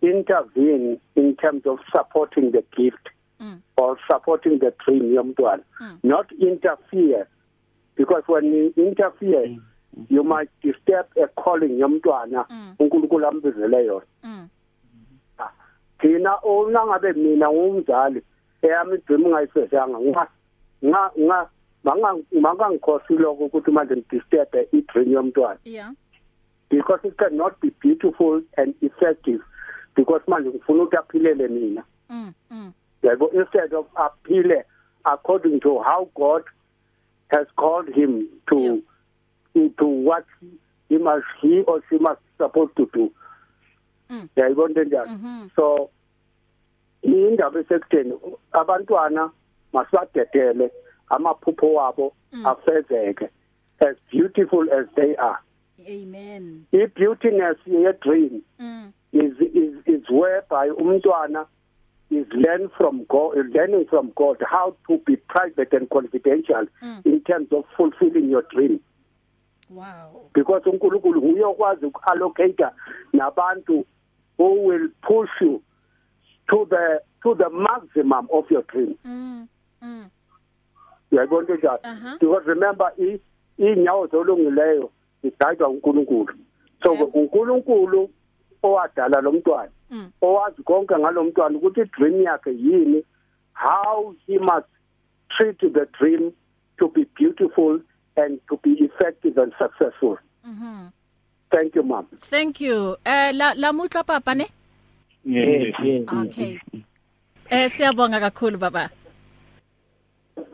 intervene 0.00 1.00
in 1.16 1.36
terms 1.36 1.66
of 1.66 1.78
supporting 1.92 2.52
the 2.52 2.64
gift 2.76 3.08
mm. 3.40 3.60
or 3.76 3.98
supporting 4.10 4.58
the 4.58 4.72
dream 4.84 5.14
yomntwana 5.14 5.62
mm. 5.80 5.98
not 6.02 6.32
interfere 6.32 7.26
because 7.96 8.24
when 8.28 8.44
you 8.44 8.72
interfere 8.76 9.46
mm. 9.46 9.62
You 10.10 10.24
might 10.24 10.50
disturb 10.62 11.06
a 11.16 11.26
calling 11.42 11.78
yomntwana 11.78 12.44
mm. 12.50 12.74
uNkulunkulu 12.78 13.26
ambizele 13.26 13.84
yona 13.84 14.06
mm. 14.22 14.48
thina 15.98 16.38
ona 16.42 16.86
ngabe 16.86 17.12
mina 17.12 17.50
ngumzali 17.50 18.22
eyami 18.62 18.98
dream 19.06 19.28
ngayifezanga 19.28 20.00
nga 20.00 20.26
nga 20.84 21.10
nga 21.18 21.48
manga 21.84 22.22
manga 22.40 22.70
ngikhosi 22.70 23.12
lokho 23.12 23.44
ukuthi 23.44 23.70
manje 23.70 23.96
ngidisturb 23.96 24.54
i 24.72 24.82
dream 24.82 25.12
yomntwana 25.12 25.58
yeah 25.64 25.92
because 26.70 27.08
it 27.08 27.16
cannot 27.16 27.60
be 27.60 27.70
beautiful 27.80 28.42
and 28.56 28.74
effective 28.82 29.40
because 29.96 30.22
manje 30.26 30.48
ngifuna 30.48 30.82
ukuthi 30.82 30.96
aphilele 30.96 31.48
mina 31.48 31.82
mm 32.08 32.72
yabo 33.02 33.30
instead 33.30 33.74
of 33.74 33.86
aphile 33.94 34.64
according 35.04 35.60
to 35.60 35.78
how 35.78 36.08
God 36.14 36.42
has 37.30 37.46
called 37.56 37.88
him 37.94 38.28
to 38.48 38.56
yeah. 38.56 38.76
To 39.54 39.86
what 39.86 40.24
he 40.88 40.98
must 40.98 41.26
he 41.40 41.60
or 41.66 41.82
she 41.88 41.98
must 41.98 42.20
supposed 42.38 42.76
to 42.76 42.88
do. 42.92 43.10
Mm. 44.10 44.28
Yayibona 44.36 44.84
njani 44.84 45.10
mm 45.10 45.20
-hmm. 45.24 45.50
so 45.56 45.90
indaba 47.02 47.60
esekutheni 47.60 48.12
abantwana 48.52 49.30
masibadedele 49.72 50.70
amaphupho 51.10 51.74
wabo 51.74 52.12
Mm. 52.32 52.46
afezeke 52.46 53.28
as 53.80 53.96
beautiful 54.12 54.70
as 54.72 54.86
they 54.94 55.14
are. 55.16 55.38
Amen. 55.88 56.66
I 56.72 56.86
beautiness 56.86 57.56
ye 57.66 57.92
dream 58.02 58.42
mm. 58.60 58.92
is 59.12 59.32
is 59.54 59.74
is 59.86 60.10
whereby 60.10 60.68
umntwana 60.70 61.46
is 62.10 62.26
learn 62.32 62.68
from 62.68 63.04
God 63.08 63.36
learning 63.54 63.86
from 63.86 64.12
God 64.14 64.42
how 64.50 64.74
to 64.88 64.98
be 65.06 65.16
private 65.16 65.72
and 65.76 65.88
confidential 65.88 66.66
Mm. 66.82 67.00
in 67.06 67.20
terms 67.20 67.52
of 67.52 67.64
fulfilling 67.76 68.28
your 68.30 68.42
dream. 68.50 68.80
Wow 69.70 70.30
because 70.34 70.70
uNkulunkulu 70.70 71.20
uyokwazi 71.20 71.86
ukuallocate 71.86 72.66
nabantu 73.12 73.84
who 74.38 74.64
will 74.66 74.88
push 75.02 75.30
you 75.40 75.62
to 76.46 76.66
the 76.70 77.00
to 77.22 77.34
the 77.34 77.48
maximum 77.48 78.26
of 78.30 78.50
your 78.50 78.66
dream 78.66 78.94
mm 79.04 79.46
mm 79.82 80.08
uyayibona 81.12 81.54
njalo 81.56 81.78
Aha. 81.82 82.16
because 82.20 82.46
remember 82.48 82.92
i 82.98 83.20
inyawo 83.58 84.06
zolungileyo 84.06 84.90
idaywa 85.22 85.68
uNkulunkulu 85.68 86.34
so 86.82 86.92
Yebo. 86.92 87.04
uNkulunkulu 87.04 88.10
owadala 88.62 89.20
lo 89.20 89.32
mntwana 89.32 89.70
Mm. 89.90 90.10
owazi 90.20 90.62
konke 90.62 90.98
ngalomntwana 90.98 91.58
ukuthi 91.58 91.84
dream 91.84 92.22
yakhe 92.22 92.50
yini 92.50 93.04
how 93.54 94.14
he 94.26 94.38
must 94.38 94.68
treat 95.28 95.58
the 95.58 95.86
dream 95.98 96.32
to 96.78 96.88
be 96.88 97.06
beautiful 97.16 97.80
and 98.22 98.32
to 98.48 98.54
be 98.64 98.72
effective 98.86 99.34
and 99.42 99.52
successful. 99.62 100.16
Mhm 100.46 100.92
thank 101.50 101.74
you 101.74 101.82
mom 101.82 102.06
thank 102.30 102.60
you. 102.60 102.96
Eh 103.04 103.32
la 103.32 103.52
la 103.56 103.72
mutla 103.72 104.04
papa 104.04 104.34
ne? 104.34 104.46
Yes 105.24 105.74
yes. 105.84 106.04
Okay. 106.08 106.52
Eh 107.50 107.68
siyabonga 107.68 108.20
kakhulu 108.20 108.58
baba. 108.58 108.90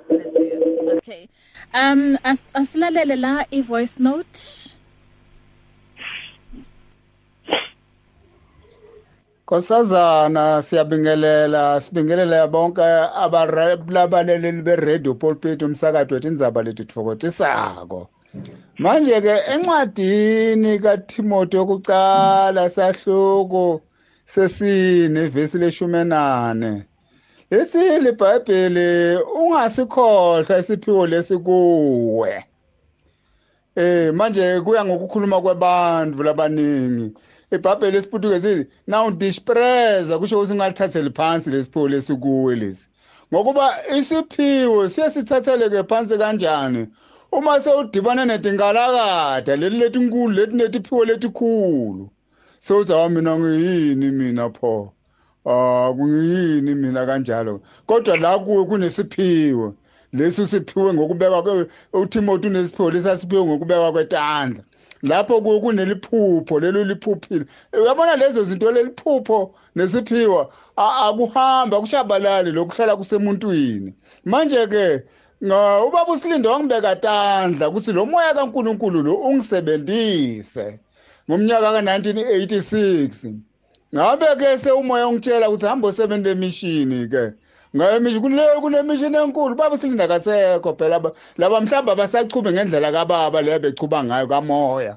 Bless 0.08 0.32
you. 0.38 0.98
okay. 0.98 1.28
Um 1.74 2.18
as 2.24 2.40
asilalele 2.54 3.16
la 3.18 3.44
i 3.50 3.60
voice 3.60 3.98
note 3.98 4.38
Nkosazana 9.54 10.62
siyabingelela 10.62 11.80
sibingelela 11.80 12.46
bonke 12.48 12.82
abalaleli 12.82 14.62
beradio 14.66 15.14
pulpit 15.14 15.62
umsakazo 15.62 16.14
wethi 16.14 16.28
indzaba 16.28 16.62
letitfokotisako 16.66 18.00
manje 18.82 19.20
ke 19.20 19.34
encwadini 19.52 20.78
kaTimothy 20.82 21.56
yokucala 21.56 22.68
sahluko 22.68 23.80
sesine 24.24 25.20
ivesi 25.26 25.58
leshumi 25.58 26.02
nane 26.04 26.72
lithi 27.50 27.84
libhayibheli 28.04 28.88
ungasikhohlwa 29.38 30.58
isiphiwo 30.58 31.06
lesikuwe 31.06 32.32
Eh 33.76 34.12
manje 34.14 34.60
kuya 34.60 34.84
ngokukhuluma 34.84 35.40
kwabantu 35.40 36.22
labaningi. 36.22 37.14
eBhayibheli 37.54 37.96
esiPutukezi 37.96 38.66
now 38.86 39.10
dispreza 39.10 40.18
kusho 40.18 40.38
ukuthi 40.38 40.54
ngalithathele 40.54 41.10
phansi 41.10 41.50
lesiphiwo 41.50 41.88
lesikuwe 41.88 42.56
lesi. 42.56 42.88
Ngokuba 43.32 43.66
isiphiwo 43.98 44.88
siyasithatheleke 44.88 45.82
phansi 45.88 46.18
kanjani? 46.18 46.86
Uma 47.32 47.60
sewudibana 47.60 48.24
netinkalakada 48.24 49.56
leli 49.56 49.78
letinkulu 49.78 50.32
leti 50.34 50.56
netiphiwo 50.56 51.04
letikhulu. 51.04 52.10
Sewuzawa 52.58 53.08
mina 53.08 53.38
ngiyini 53.38 54.10
mina 54.10 54.50
pho. 54.50 54.92
Ah 55.46 55.92
kuyini 55.96 56.74
mina 56.74 57.06
kanjalo. 57.06 57.60
Kodwa 57.86 58.16
la 58.16 58.38
kuwe 58.38 58.64
kunesiphiwo. 58.64 59.74
leso 60.14 60.46
siphiwe 60.46 60.94
ngokubekwa 60.94 61.66
uTimothy 61.92 62.46
unesiphiwo 62.48 62.90
lesasiphiwe 62.90 63.44
ngokubekwa 63.44 63.92
kwetandla 63.92 64.62
lapho 65.04 65.40
ku- 65.40 65.60
kuneliphupho 65.60 66.60
lelo 66.60 66.84
liphuphile 66.84 67.44
uyabona 67.72 68.16
lezo 68.16 68.44
zinto 68.44 68.72
leliphupho 68.72 69.54
nesiphiwa 69.76 70.50
akuhamba 70.76 71.80
kushabalali 71.80 72.52
lokuhlala 72.52 72.96
kusemuntwini. 72.96 73.94
Manje 74.24 74.66
ke 74.66 75.02
ubaba 75.86 76.12
usilinde 76.12 76.48
wangibeka 76.48 76.96
tandla 76.96 77.68
ukuthi 77.68 77.92
lo 77.92 78.06
moya 78.06 78.34
kaNkuluNkulu 78.34 79.02
lo 79.02 79.14
ungisebenzise 79.14 80.80
ngomnyaka 81.30 81.68
ka1986 81.80 83.32
ngabe 83.94 84.26
ke 84.38 84.58
sewumoya 84.58 85.08
ungitshela 85.08 85.48
ukuthi 85.48 85.66
hamba 85.66 85.88
usebenze 85.88 86.30
emishini 86.30 87.08
ke 87.08 87.32
ngaye 87.76 87.98
mishi 88.00 88.20
kule 88.20 88.42
kule 88.60 88.82
mishini 88.82 89.16
enkulu 89.16 89.54
baba 89.54 89.76
silinda 89.76 90.08
kasekho 90.08 90.74
phela. 90.78 90.98
Laba- 91.38 91.60
mhlamba 91.60 91.92
abasachube 91.92 92.52
ngendlela 92.52 92.92
kababa 92.92 93.42
le 93.42 93.58
bechuba 93.58 94.04
ngayo 94.04 94.26
kamoya. 94.26 94.96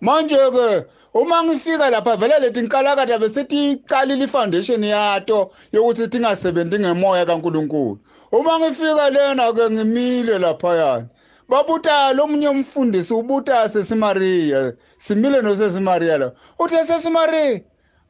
Manje 0.00 0.36
ke 0.36 0.86
uma 1.14 1.42
ngifika 1.42 1.90
lapha 1.90 2.16
vele 2.16 2.38
leti 2.38 2.62
nkalakada 2.62 3.18
besithi 3.18 3.70
icalile 3.72 4.24
ifoundation 4.24 4.84
yato 4.84 5.50
yokuthi 5.72 6.08
tingasebenzi 6.08 6.78
ngemoya 6.78 7.26
kaNkuluNkulu. 7.26 7.98
Uma 8.32 8.58
ngifika 8.58 9.10
lena 9.10 9.52
ke 9.52 9.70
ngimile 9.70 10.38
lapha 10.38 10.74
yana 10.76 11.06
babuta 11.48 12.12
lomunye 12.12 12.48
umfundisi 12.48 13.12
ubuta 13.14 13.68
sesimaria 13.68 14.72
simile 14.98 15.42
nosesimaria 15.42 16.18
la. 16.18 16.32
Uthi 16.58 16.76
sesimaria 16.86 17.60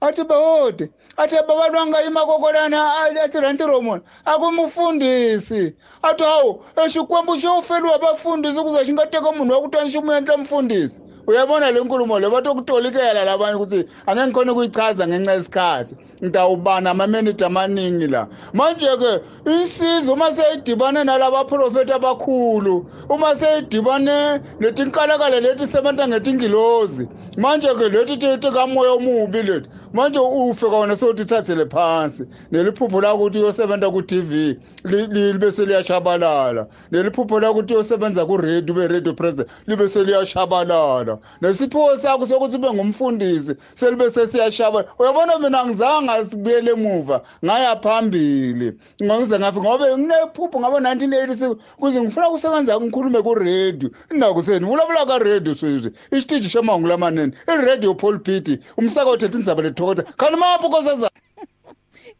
athi 0.00 0.24
bahode 0.24 0.90
athi 1.16 1.36
abantu 1.36 1.72
bangayima 1.76 2.20
kokolana 2.26 2.78
athi 3.24 3.40
ranti 3.40 3.64
romon 3.64 4.00
akumufundisi. 4.24 5.74
Athi 6.02 6.24
hawu 6.24 6.62
exikwembu 6.76 7.36
xo 7.40 7.58
ufeliwa 7.58 7.98
bafundisi 7.98 8.58
ukuze 8.58 8.84
xi 8.84 8.92
nga 8.92 9.06
teka 9.06 9.32
munhu 9.32 9.52
wa 9.52 9.60
ku 9.60 9.68
tani 9.68 9.90
xi 9.90 10.00
mu 10.00 10.12
endla 10.12 10.36
mfundisi 10.36 11.00
uyabona 11.26 11.70
le 11.70 11.80
nkulumo 11.80 12.18
le 12.18 12.28
va 12.28 12.42
tokutolikela 12.42 13.24
labanye 13.24 13.56
ukuthi 13.56 13.84
angeke 14.06 14.26
ngikhona 14.26 14.52
ukuyichaza 14.52 15.04
ngenxa 15.08 15.32
yesikhathi. 15.32 15.94
Ngitawubana 16.24 16.90
amameniti 16.90 17.44
amaningi 17.44 18.06
la. 18.06 18.26
Manje-ke 18.52 19.20
isiza 19.46 20.12
uma 20.12 20.34
seyidibane 20.34 21.04
nalabaprofethi 21.04 21.92
abakhulu 21.92 22.86
uma 23.08 23.34
seyidibane 23.36 24.40
netinkalakala 24.60 25.40
leti 25.40 25.66
sebenza 25.66 26.08
ngetingilozi 26.08 27.08
manje-ke 27.36 27.88
leti 27.88 28.16
tikamoya 28.38 28.92
omubi 28.92 29.42
leti 29.42 29.68
manje 29.92 30.18
ufe 30.18 30.66
kona 30.66 30.96
sewutithathele 30.96 31.66
phansi. 31.66 32.24
Neliphupho 32.52 33.00
lakuthi 33.00 33.38
uyosebenza 33.38 33.90
ku-tv 33.90 34.56
li- 34.84 35.06
li- 35.06 35.32
libe 35.32 35.52
seliyashabalala 35.52 36.66
neliphupho 36.92 37.40
lakuthi 37.40 37.74
uyosebenza 37.74 38.26
kuredio 38.26 38.74
ube 38.74 38.88
radio 38.88 39.12
president 39.14 39.48
libe 39.66 39.88
seliyashabalala 39.88 41.18
nesiphiwo 41.40 41.96
sakho 41.96 42.26
sokuthi 42.26 42.56
ube 42.56 42.72
ngumfundisi 42.72 43.54
selibe 43.74 44.10
sesiyashabalala. 44.10 44.92
Uyabona 44.98 45.38
mina 45.38 45.64
ngizange 45.64 46.09
ngasibuyele 46.18 46.70
emuva 46.70 47.22
ngaya 47.44 47.76
phambili. 47.82 48.78
Ngize 49.02 49.38
ngafi 49.38 49.60
ngobe 49.60 49.84
nginephupho 49.98 50.60
ngabo-1986 50.60 51.56
kuze 51.80 52.02
ngifuna 52.02 52.28
ukusebenza 52.28 52.80
ngikhulume 52.80 53.22
kuredio 53.22 53.90
indakuseni 54.12 54.66
vulavula 54.66 55.06
ka 55.06 55.18
redio 55.18 55.54
sweswi 55.54 55.90
ixitichi 56.12 56.48
xa 56.48 56.62
mahungu 56.62 56.88
lamanene 56.88 57.32
i 57.46 57.56
radio 57.66 57.94
pulpit 57.94 58.60
umsaka 58.76 59.10
uthetha 59.10 59.38
indzaba 59.38 59.62
letokota 59.62 60.02
khani 60.16 60.36
mapho 60.36 60.68
kosazana 60.68 61.19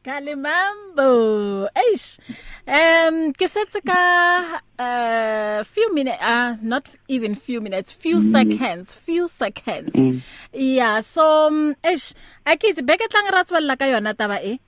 Kalimambo. 0.04 1.68
Eish. 1.76 2.18
Um 2.66 3.32
ke 3.32 3.48
setse 3.48 3.84
ka 3.84 4.60
uh 4.78 5.64
few 5.64 5.92
minutes 5.92 6.22
uh 6.22 6.56
not 6.62 6.88
even 7.08 7.34
few 7.34 7.60
minutes, 7.60 7.92
few 7.92 8.18
mm. 8.18 8.32
seconds, 8.32 8.94
few 8.94 9.28
seconds. 9.28 9.94
Mm. 9.94 10.22
Yeah, 10.52 11.00
so 11.00 11.48
um, 11.48 11.76
eish, 11.84 12.14
akithi 12.46 12.80
beke 12.80 13.08
tlang 13.12 13.28
ratswella 13.28 13.78
ka 13.78 13.84
yona 13.84 14.14
taba 14.14 14.40
e. 14.42 14.58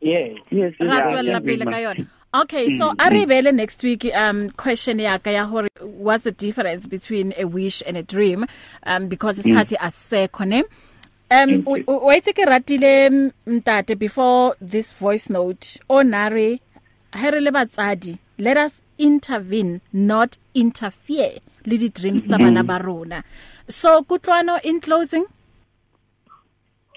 yes 0.00 0.36
yes 0.50 0.74
Ratswella 0.80 1.44
pele 1.44 1.64
ka 1.64 1.78
yona. 1.80 2.06
Okay, 2.32 2.78
so 2.78 2.94
a 2.98 3.10
re 3.10 3.24
bele 3.24 3.52
next 3.52 3.82
week 3.82 4.04
um 4.14 4.50
question 4.50 4.98
ya 5.00 5.18
ka 5.18 5.30
ya 5.30 5.46
hore 5.46 5.68
what's 5.80 6.24
the 6.24 6.30
difference 6.32 6.86
between 6.86 7.34
a 7.36 7.44
wish 7.44 7.82
and 7.86 7.96
a 7.96 8.02
dream 8.02 8.46
um 8.84 9.08
because 9.08 9.38
isikhathi 9.42 9.76
asekho 9.76 10.46
ne 10.46 10.62
Um 11.30 11.62
waitse 11.64 12.32
ke 12.32 12.44
ratile 12.44 13.30
mtate 13.46 13.94
before 13.98 14.56
this 14.60 14.92
voice 14.94 15.30
note 15.30 15.78
onare 15.88 16.58
here 17.14 17.40
le 17.40 17.52
batsadi 17.52 18.18
let 18.38 18.56
us 18.56 18.82
intervene 18.98 19.80
not 19.92 20.38
interfere 20.54 21.38
le 21.66 21.78
di 21.78 21.88
dreams 21.88 22.24
tsa 22.26 22.36
bana 22.38 22.64
ba 22.64 22.78
rona. 22.82 23.22
So 23.68 24.02
kutlwano 24.02 24.58
in 24.64 24.80
closing? 24.80 25.24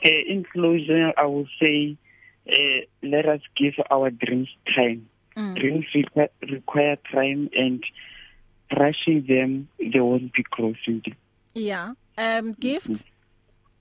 Uh, 0.03 0.23
in 0.27 0.43
closure 0.51 1.13
i 1.15 1.25
will 1.25 1.47
say 1.59 1.95
uh, 2.49 2.79
let 3.03 3.25
us 3.27 3.41
give 3.55 3.75
our 3.91 4.09
dreams 4.09 4.49
time. 4.75 5.07
Mm. 5.37 5.55
dreams 5.59 5.85
require, 5.93 6.29
require 6.51 6.95
time 7.11 7.49
and 7.55 7.83
rushing 8.77 9.25
them 9.27 9.67
they 9.79 9.99
won't 9.99 10.33
be 10.33 10.43
closing. 10.43 11.01
Them 11.05 11.15
yeah. 11.53 11.93
Um 12.17 12.53
gift? 12.53 12.89
Mm 12.89 12.95
-hmm. 12.95 13.12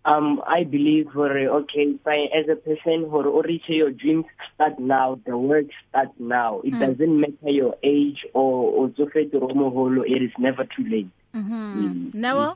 Um 0.04 0.42
i 0.46 0.64
believe 0.64 1.06
for 1.12 1.30
okay 1.30 1.94
fine 2.04 2.28
as 2.34 2.48
a 2.48 2.56
person 2.56 3.08
for 3.10 3.26
or 3.26 3.42
reach 3.42 3.62
your 3.68 3.90
dreams 3.90 4.24
start 4.54 4.78
now 4.78 5.18
the 5.26 5.36
work 5.36 5.66
start 5.88 6.08
now. 6.18 6.60
It 6.64 6.74
mm. 6.74 6.80
doesn't 6.80 7.20
matter 7.20 7.50
your 7.50 7.76
age 7.82 8.26
or 8.34 8.72
or 8.72 8.88
tsofete 8.88 9.32
romoholo 9.32 10.02
it 10.04 10.22
is 10.22 10.32
never 10.38 10.64
too 10.64 10.84
late. 10.88 11.10
Mhm 11.34 11.74
mm. 11.76 12.14
never 12.14 12.54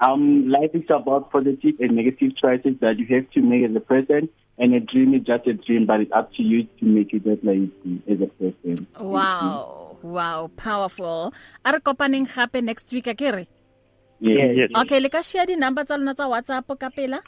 um 0.00 0.48
life 0.48 0.70
is 0.72 0.88
about 0.88 1.30
positive 1.30 1.74
and 1.78 1.96
negative 1.96 2.36
choices 2.36 2.74
that 2.80 2.98
you 2.98 3.06
have 3.14 3.30
to 3.32 3.42
make 3.42 3.64
as 3.68 3.76
a 3.76 3.80
person 3.80 4.28
and 4.58 4.74
a 4.74 4.80
dream 4.80 5.14
is 5.14 5.22
just 5.22 5.46
a 5.46 5.54
dream 5.54 5.86
but 5.86 6.00
it's 6.00 6.12
up 6.12 6.32
to 6.34 6.42
you 6.42 6.64
to 6.78 6.84
make 6.84 7.12
it 7.12 7.24
that 7.24 7.44
like 7.44 7.68
as 8.08 8.20
a 8.20 8.30
person. 8.40 8.86
Wow. 8.98 9.96
Wow. 10.02 10.50
Powerful. 10.56 11.32
Are 11.64 11.80
kopaneng 11.80 12.28
gape 12.28 12.62
next 12.62 12.92
week 12.92 13.06
akere? 13.06 13.46
Yes, 14.20 14.56
yes. 14.56 14.70
okay 14.76 15.00
le 15.00 15.08
ka 15.08 15.22
share 15.22 15.46
di 15.46 15.56
number 15.56 15.84
tsa 15.84 15.96
lona 15.96 16.14
tsa 16.14 16.28
WhatsApp 16.28 16.78
ka 16.78 16.90
pela? 16.90 17.20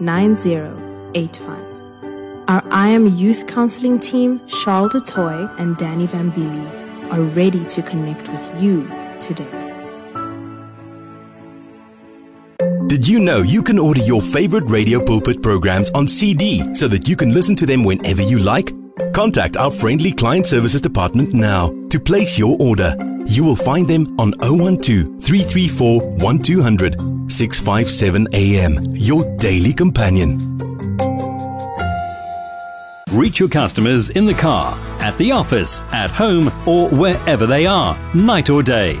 9085. 0.00 1.68
Our 2.48 2.64
I 2.70 2.88
Am 2.88 3.06
Youth 3.06 3.46
Counseling 3.46 4.00
team, 4.00 4.40
Charles 4.46 4.92
DeToy 4.92 5.58
and 5.58 5.76
Danny 5.76 6.06
Vambili, 6.06 7.12
are 7.12 7.22
ready 7.22 7.64
to 7.66 7.82
connect 7.82 8.28
with 8.28 8.62
you 8.62 8.88
today. 9.20 9.48
Did 12.86 13.06
you 13.06 13.20
know 13.20 13.42
you 13.42 13.62
can 13.62 13.78
order 13.78 14.00
your 14.00 14.22
favorite 14.22 14.70
Radio 14.70 15.04
Pulpit 15.04 15.42
programs 15.42 15.90
on 15.90 16.08
CD 16.08 16.74
so 16.74 16.88
that 16.88 17.06
you 17.06 17.16
can 17.16 17.34
listen 17.34 17.54
to 17.56 17.66
them 17.66 17.84
whenever 17.84 18.22
you 18.22 18.38
like? 18.38 18.72
Contact 19.12 19.56
our 19.58 19.70
friendly 19.70 20.10
client 20.10 20.46
services 20.46 20.80
department 20.80 21.34
now 21.34 21.68
to 21.90 22.00
place 22.00 22.38
your 22.38 22.56
order. 22.58 22.94
You 23.26 23.44
will 23.44 23.56
find 23.56 23.86
them 23.86 24.18
on 24.18 24.32
012 24.32 25.22
334 25.22 26.00
1200 26.16 27.17
657 27.38 28.26
AM, 28.32 28.96
your 28.96 29.22
daily 29.36 29.72
companion. 29.72 30.58
Reach 33.12 33.38
your 33.38 33.48
customers 33.48 34.10
in 34.10 34.26
the 34.26 34.34
car, 34.34 34.76
at 35.00 35.16
the 35.18 35.30
office, 35.30 35.82
at 35.92 36.10
home, 36.10 36.48
or 36.66 36.88
wherever 36.88 37.46
they 37.46 37.64
are, 37.64 37.96
night 38.12 38.50
or 38.50 38.64
day. 38.64 39.00